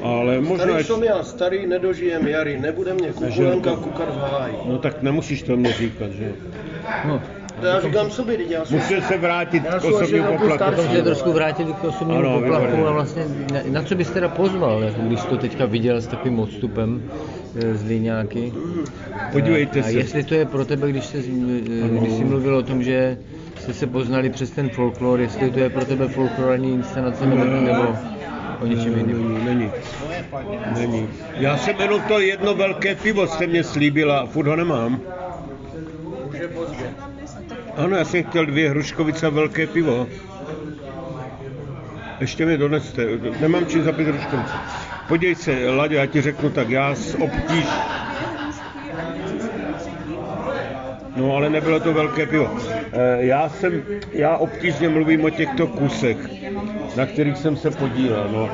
Ale 0.04 0.42
možná 0.42 0.66
Starý 0.66 0.84
jsem 0.84 1.04
já, 1.04 1.24
starý 1.24 1.68
nedožijem 1.68 2.28
jary, 2.28 2.60
nebude 2.60 2.94
mě 2.94 3.08
kukulenka 3.08 3.76
kukat 3.76 4.10
v 4.10 4.20
háji. 4.20 4.56
No 4.68 4.78
tak 4.78 5.04
nemusíš 5.04 5.44
to 5.44 5.58
mě 5.58 5.74
říkat, 5.74 6.12
že? 6.12 6.32
No, 7.08 7.22
To 7.60 7.66
já 7.66 7.82
říkám 7.82 8.10
sobě, 8.10 8.38
teď 8.38 8.52
já 8.52 8.66
jsem... 8.66 8.78
Musím 8.78 9.02
se 9.02 9.18
vrátit 9.18 9.64
Já 9.66 9.80
k 9.80 9.84
osobnímu 9.84 10.38
poplatku. 10.38 10.66
Potom 10.76 10.96
se 10.96 11.02
trošku 11.02 11.32
vrátili 11.32 11.74
k 11.74 11.84
osobnímu 11.84 12.20
Ano, 12.20 12.42
výborně. 12.42 12.84
a 12.88 12.92
vlastně 12.92 13.26
na, 13.54 13.60
na 13.72 13.84
co 13.84 13.96
bys 13.96 14.10
teda 14.10 14.28
pozval, 14.30 14.84
jako 14.84 15.02
když 15.02 15.22
to 15.22 15.38
teďka 15.38 15.66
viděl 15.66 16.02
s 16.02 16.08
takovým 16.08 16.40
odstupem 16.40 17.04
eh, 17.56 17.76
z 17.76 17.86
Líňáky? 17.88 18.54
Podívejte 19.32 19.80
a, 19.80 19.84
se. 19.84 19.90
A 19.90 19.92
jestli 19.92 20.24
to 20.24 20.34
je 20.36 20.46
pro 20.46 20.66
tebe, 20.66 20.90
když, 20.90 21.06
se, 21.06 21.18
eh, 21.18 21.22
když 22.00 22.14
jsi 22.14 22.24
mluvil 22.24 22.56
o 22.56 22.64
tom, 22.64 22.84
že 22.84 23.18
jste 23.66 23.74
se 23.74 23.88
poznali 23.88 24.30
přes 24.30 24.52
ten 24.52 24.70
folklor, 24.70 25.20
jestli 25.20 25.52
to 25.52 25.60
je 25.60 25.70
pro 25.70 25.86
tebe 25.86 26.08
folklorní 26.08 26.74
inscenace 26.74 27.26
nebo, 27.26 27.44
nebo 27.44 27.96
o 28.62 28.66
něčem 28.66 28.98
jiném? 28.98 29.46
Není. 29.46 29.72
Není. 30.78 31.10
Já 31.34 31.58
jsem 31.58 31.76
jenom 31.82 32.02
to 32.02 32.20
jedno 32.20 32.54
velké 32.54 32.96
pivo 32.96 33.28
jste 33.28 33.48
mě 33.48 33.64
slíbila 33.64 34.20
a 34.20 34.26
furt 34.26 34.48
ho 34.48 34.56
nemám. 34.56 35.02
Ano, 37.76 37.98
já 37.98 38.06
jsem 38.06 38.24
chtěl 38.24 38.46
dvě 38.46 38.70
hruškovice 38.70 39.28
a 39.28 39.30
velké 39.30 39.68
pivo. 39.68 40.08
Ještě 42.20 42.46
mi 42.46 42.58
doneste, 42.58 43.08
nemám 43.42 43.66
čím 43.66 43.84
zapít 43.84 44.08
hruškovice. 44.08 44.54
Podívej 45.08 45.36
se, 45.36 45.70
Laďo, 45.70 45.96
já 45.96 46.06
ti 46.06 46.22
řeknu 46.22 46.50
tak, 46.50 46.70
já 46.70 46.96
s 46.96 47.16
obtíž... 47.16 47.66
No, 51.16 51.36
ale 51.36 51.50
nebylo 51.50 51.80
to 51.80 51.94
velké 51.94 52.26
pivo. 52.26 52.60
Eh, 52.94 53.26
Já 53.26 53.50
jsem, 53.50 53.84
já 54.12 54.38
obtížně 54.38 54.90
mluvím 54.90 55.24
o 55.26 55.30
těchto 55.30 55.68
kusech, 55.68 56.18
na 56.98 57.06
kterých 57.06 57.38
jsem 57.38 57.58
se 57.58 57.72
podílel. 57.72 58.30
No. 58.34 58.50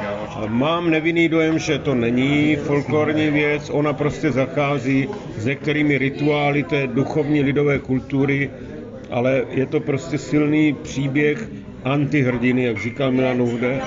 Mám 0.47 0.89
nevinný 0.89 1.29
dojem, 1.29 1.59
že 1.59 1.79
to 1.79 1.95
není 1.95 2.55
folklorní 2.55 3.29
věc, 3.29 3.69
ona 3.69 3.93
prostě 3.93 4.31
zachází 4.31 5.07
s 5.37 5.45
některými 5.45 5.97
rituály 5.97 6.63
té 6.63 6.87
duchovní 6.87 7.41
lidové 7.41 7.79
kultury, 7.79 8.49
ale 9.09 9.43
je 9.49 9.65
to 9.65 9.79
prostě 9.79 10.17
silný 10.17 10.73
příběh 10.73 11.49
antihrdiny, 11.83 12.63
jak 12.63 12.77
říkal 12.77 13.11
Milan 13.11 13.41
Uhde, 13.41 13.79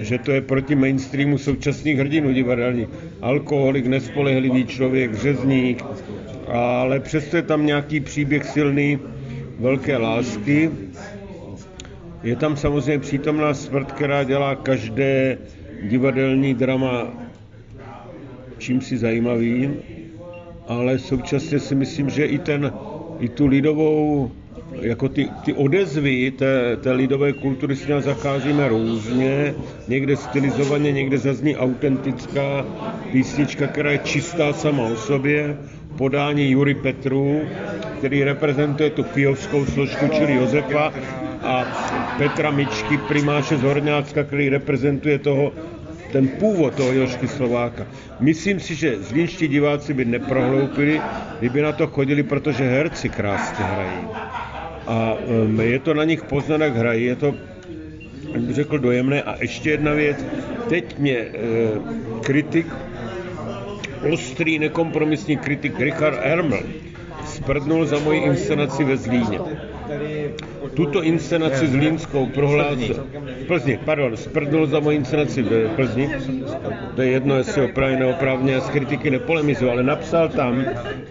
že 0.00 0.18
to 0.18 0.32
je 0.32 0.40
proti 0.40 0.74
mainstreamu 0.74 1.38
současných 1.38 1.98
hrdinů 1.98 2.32
divadelních. 2.32 2.88
Alkoholik, 3.22 3.86
nespolehlivý 3.86 4.66
člověk, 4.66 5.14
řezník, 5.14 5.84
ale 6.48 7.00
přesto 7.00 7.36
je 7.36 7.42
tam 7.42 7.66
nějaký 7.66 8.00
příběh 8.00 8.44
silný 8.44 8.98
velké 9.58 9.96
lásky. 9.96 10.70
Je 12.22 12.36
tam 12.36 12.56
samozřejmě 12.56 12.98
přítomná 12.98 13.54
smrt, 13.54 13.92
která 13.92 14.24
dělá 14.24 14.54
každé 14.54 15.38
divadelní 15.82 16.54
drama 16.54 17.24
čím 18.58 18.80
si 18.80 18.96
zajímavým, 18.96 19.76
ale 20.68 20.98
současně 20.98 21.60
si 21.60 21.74
myslím, 21.74 22.10
že 22.10 22.24
i, 22.24 22.38
ten, 22.38 22.72
i 23.20 23.28
tu 23.28 23.46
lidovou, 23.46 24.30
jako 24.80 25.08
ty, 25.08 25.28
ty 25.44 25.52
odezvy 25.52 26.30
té, 26.30 26.76
té 26.76 26.92
lidové 26.92 27.32
kultury 27.32 27.76
s 27.76 27.86
ní 27.86 27.94
zacházíme 27.98 28.68
různě, 28.68 29.54
někde 29.88 30.16
stylizovaně, 30.16 30.92
někde 30.92 31.18
zazní 31.18 31.56
autentická 31.56 32.66
písnička, 33.12 33.66
která 33.66 33.90
je 33.90 33.98
čistá 33.98 34.52
sama 34.52 34.82
o 34.82 34.96
sobě, 34.96 35.58
podání 35.96 36.50
Jury 36.50 36.74
Petru, 36.74 37.40
který 37.98 38.24
reprezentuje 38.24 38.90
tu 38.90 39.02
kijovskou 39.02 39.66
složku, 39.66 40.08
čili 40.08 40.34
Josefa, 40.34 40.92
a 41.42 41.64
Petra 42.18 42.50
Mičky, 42.50 42.98
primáše 42.98 43.56
z 43.56 43.62
Horňácka, 43.62 44.24
který 44.24 44.48
reprezentuje 44.48 45.18
toho, 45.18 45.52
ten 46.12 46.28
původ 46.28 46.74
toho 46.74 46.92
Jošky 46.92 47.28
Slováka. 47.28 47.86
Myslím 48.20 48.60
si, 48.60 48.74
že 48.74 49.02
zlínští 49.02 49.48
diváci 49.48 49.94
by 49.94 50.04
neprohloupili, 50.04 51.00
kdyby 51.38 51.62
na 51.62 51.72
to 51.72 51.86
chodili, 51.86 52.22
protože 52.22 52.64
herci 52.64 53.08
krásně 53.08 53.64
hrají. 53.64 54.06
A 54.86 55.16
je 55.62 55.78
to 55.78 55.94
na 55.94 56.04
nich 56.04 56.22
poznat, 56.22 56.60
jak 56.60 56.76
hrají, 56.76 57.04
je 57.04 57.16
to, 57.16 57.34
jak 58.32 58.42
bych 58.42 58.54
řekl, 58.54 58.78
dojemné. 58.78 59.22
A 59.22 59.36
ještě 59.40 59.70
jedna 59.70 59.92
věc, 59.92 60.26
teď 60.68 60.98
mě 60.98 61.16
e, 61.16 61.30
kritik, 62.22 62.66
ostrý, 64.12 64.58
nekompromisní 64.58 65.36
kritik 65.36 65.80
Richard 65.80 66.18
Ermel 66.22 66.62
sprdnul 67.26 67.86
za 67.86 67.98
moji 67.98 68.20
inscenaci 68.20 68.84
ve 68.84 68.96
Zlíně. 68.96 69.38
Tuto 70.74 71.02
inscenaci 71.02 71.66
zlínskou 71.66 72.26
prohlásil 72.26 73.06
Plzni, 73.46 73.78
pardon, 73.84 74.16
sprdnul 74.16 74.66
za 74.66 74.80
moji 74.80 74.96
inscenaci 74.96 75.42
v 75.42 75.68
Plzni. 75.76 76.10
To 76.96 77.02
je 77.02 77.10
jedno, 77.10 77.36
jestli 77.36 77.72
neopravně, 77.98 78.52
já 78.52 78.60
z 78.60 78.70
kritiky 78.70 79.10
nepolemizuji, 79.10 79.70
ale 79.70 79.82
napsal 79.82 80.28
tam, 80.28 80.64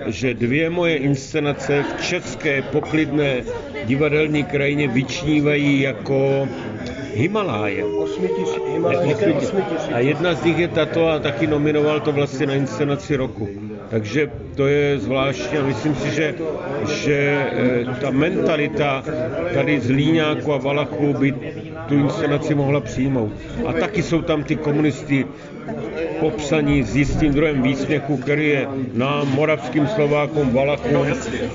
že 0.06 0.34
dvě 0.34 0.70
moje 0.70 0.98
inscenace 0.98 1.84
v 1.84 2.02
české 2.02 2.62
poklidné 2.62 3.44
divadelní 3.86 4.44
krajině 4.44 4.88
vyčnívají 4.88 5.82
jako 5.82 6.48
Himaláje. 7.14 7.84
A 9.94 10.00
jedna 10.00 10.34
z 10.34 10.44
nich 10.44 10.58
je 10.58 10.68
tato 10.68 11.08
a 11.10 11.20
taky 11.20 11.48
nominoval 11.48 12.00
to 12.00 12.12
vlastně 12.12 12.46
na 12.46 12.54
inscenaci 12.54 13.16
roku. 13.16 13.50
Takže 13.90 14.32
to 14.56 14.68
je 14.68 15.00
zvláštní 15.00 15.58
a 15.58 15.66
myslím 15.66 15.96
si, 15.96 16.12
že, 16.12 16.36
že 16.86 17.18
eh, 17.18 18.02
ta 18.02 18.10
mentalita 18.10 19.04
tady 19.54 19.80
z 19.80 19.90
Líňáku 19.90 20.54
a 20.54 20.58
Valachů 20.58 21.14
by 21.14 21.32
tu 21.88 21.94
inscenaci 21.96 22.56
mohla 22.56 22.82
přijmout. 22.82 23.32
A 23.66 23.74
taky 23.74 24.04
jsou 24.04 24.22
tam 24.22 24.44
ty 24.44 24.56
komunisti 24.56 25.26
popsaní 26.20 26.84
s 26.84 26.96
jistým 26.96 27.34
druhem 27.34 27.62
výsměchu, 27.62 28.18
který 28.18 28.50
je 28.50 28.68
nám, 28.94 29.28
moravským 29.36 29.88
Slovákům, 29.88 30.54
Valachům 30.54 31.06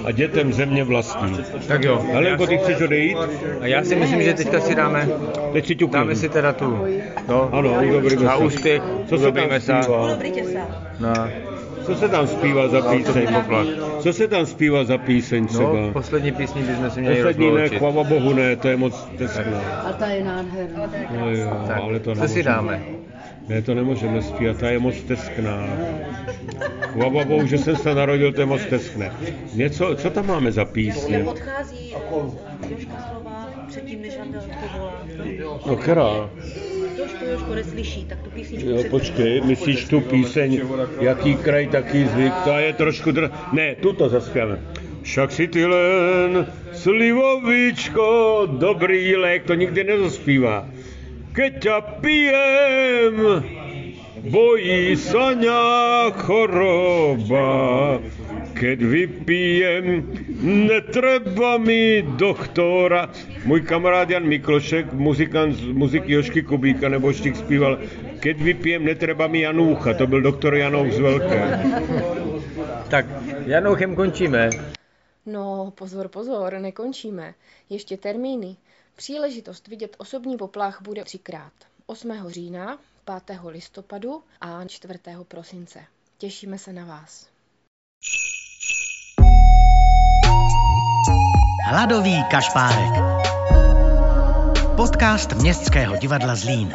a 0.05 0.11
dětem 0.12 0.53
země 0.53 0.85
vlastní. 0.85 1.37
Tak 1.68 1.85
jo. 1.85 2.03
Helenko, 2.12 2.47
ty 2.47 2.59
chceš 2.59 2.81
odejít? 2.81 3.16
A 3.61 3.66
já 3.66 3.85
si 3.85 3.97
myslím, 3.97 4.23
že 4.23 4.35
teďka 4.35 4.61
si 4.61 4.75
dáme, 4.75 5.09
Teď 5.53 5.66
si 5.66 5.75
dáme 5.75 6.16
si 6.16 6.29
teda 6.29 6.53
tu, 6.53 6.79
no, 7.29 7.49
Ano, 7.53 7.75
za 8.18 8.37
se. 8.37 8.44
úspěch, 8.44 8.83
Co 9.09 9.18
se 9.18 9.33
tam 9.33 9.61
zpívá? 9.61 10.16
No, 11.01 11.14
Co 11.83 11.94
se 11.94 12.09
tam 12.09 12.27
zpívá 12.27 12.68
za 12.68 12.81
píseň? 12.83 13.29
Co 14.01 14.12
se 14.12 14.29
tam 14.29 14.47
zpívá 14.47 14.85
za 14.85 14.99
píseň 14.99 15.47
třeba? 15.47 15.73
no, 15.73 15.92
poslední 15.92 16.33
písni 16.33 16.62
bychom 16.62 16.90
si 16.90 17.01
měli 17.01 17.16
Poslední 17.16 17.51
ne, 17.55 17.68
chvala 17.68 18.05
bohu 18.05 18.33
ne, 18.33 18.57
to 18.57 18.68
je 18.68 18.77
moc 18.77 19.09
teskné. 19.18 19.61
A 19.88 19.92
ta 19.92 20.07
je 20.07 20.25
nádherná. 20.25 20.83
No 21.21 21.31
jo, 21.31 21.64
Tak, 21.66 21.79
ale 21.83 22.01
to 22.01 22.14
co 22.14 22.29
si 22.29 22.42
dáme? 22.42 22.98
Ne, 23.49 23.63
to 23.63 23.75
nemůžeme 23.75 24.23
zpívat, 24.23 24.57
ta 24.57 24.71
je 24.71 24.79
moc 24.79 25.03
teskná. 25.03 25.69
Chvala 26.81 27.25
bohu, 27.25 27.47
že 27.47 27.59
jsem 27.59 27.77
se 27.77 27.95
narodil, 27.95 28.33
to 28.33 28.41
je 28.41 28.47
moc 28.47 28.65
teskné. 28.65 29.13
Něco, 29.55 29.95
co 29.97 30.11
tam 30.11 30.27
máme 30.27 30.53
za 30.53 30.65
písně? 30.65 31.25
Odchází 31.25 31.95
Slovák 33.11 33.67
předtím, 33.69 34.03
než. 34.03 34.19
No 35.67 35.77
která? 35.77 36.31
Jožko, 36.99 37.25
Jožko 37.25 37.55
neslyší, 37.55 38.05
tak 38.05 38.19
tu 38.23 38.31
písničku 38.31 38.69
Jo, 38.69 38.85
počkej, 38.91 39.41
myslíš 39.41 39.85
tu 39.85 40.01
píseň, 40.01 40.61
jaký 41.01 41.35
kraj, 41.35 41.67
taký 41.67 42.05
zvyk, 42.05 42.33
ta 42.45 42.61
je 42.61 42.73
trošku 42.73 43.13
dr... 43.13 43.31
Ne, 43.53 43.75
tuto 43.75 44.09
zaspěváme. 44.09 44.61
Však 45.03 45.33
si 45.33 45.49
ty 45.49 45.67
len 45.67 46.47
slivovičko, 46.73 48.43
dobrý 48.51 49.17
lék, 49.17 49.45
to 49.45 49.55
nikdy 49.55 49.85
nezaspívá. 49.85 50.69
Keď 51.38 51.53
ťa 51.62 51.79
pijem, 52.03 53.14
bojí 54.27 54.98
sa 54.98 55.38
nějak 55.38 56.18
choroba. 56.27 57.46
Keď 58.59 58.79
vypijem, 58.83 60.03
netreba 60.42 61.62
mi 61.62 62.03
doktora. 62.03 63.14
Můj 63.46 63.70
kamarád 63.70 64.11
Jan 64.11 64.27
Miklošek, 64.27 64.90
muzikant 64.92 65.55
z 65.55 65.62
muziky 65.70 66.12
Jošky 66.12 66.42
Kubíka, 66.42 66.90
nebo 66.90 67.14
Štik 67.14 67.38
zpíval, 67.38 67.79
keď 68.18 68.37
vypijem, 68.42 68.85
netreba 68.85 69.31
mi 69.31 69.46
Janůcha, 69.46 69.94
to 69.94 70.07
byl 70.07 70.20
doktor 70.20 70.55
Janouch 70.55 70.90
z 70.90 70.98
Velké. 70.98 71.42
Tak, 72.90 73.07
Janouchem 73.46 73.94
končíme. 73.94 74.51
No, 75.27 75.70
pozor, 75.70 76.09
pozor, 76.09 76.59
nekončíme. 76.59 77.35
Ještě 77.70 77.96
termíny. 77.96 78.57
Příležitost 78.99 79.69
vidět 79.69 79.97
osobní 79.99 80.37
poplach 80.37 80.83
bude 80.83 81.05
třikrát. 81.05 81.53
8. 81.87 82.25
října, 82.29 82.79
5. 83.25 83.41
listopadu 83.47 84.23
a 84.41 84.65
4. 84.65 84.99
prosince. 85.29 85.85
Těšíme 86.19 86.59
se 86.59 86.73
na 86.73 86.85
vás. 86.85 87.29
Hladový 91.71 92.25
kašpárek. 92.31 92.95
Podcast 94.77 95.33
Městského 95.33 95.97
divadla 95.97 96.35
Zlín. 96.35 96.73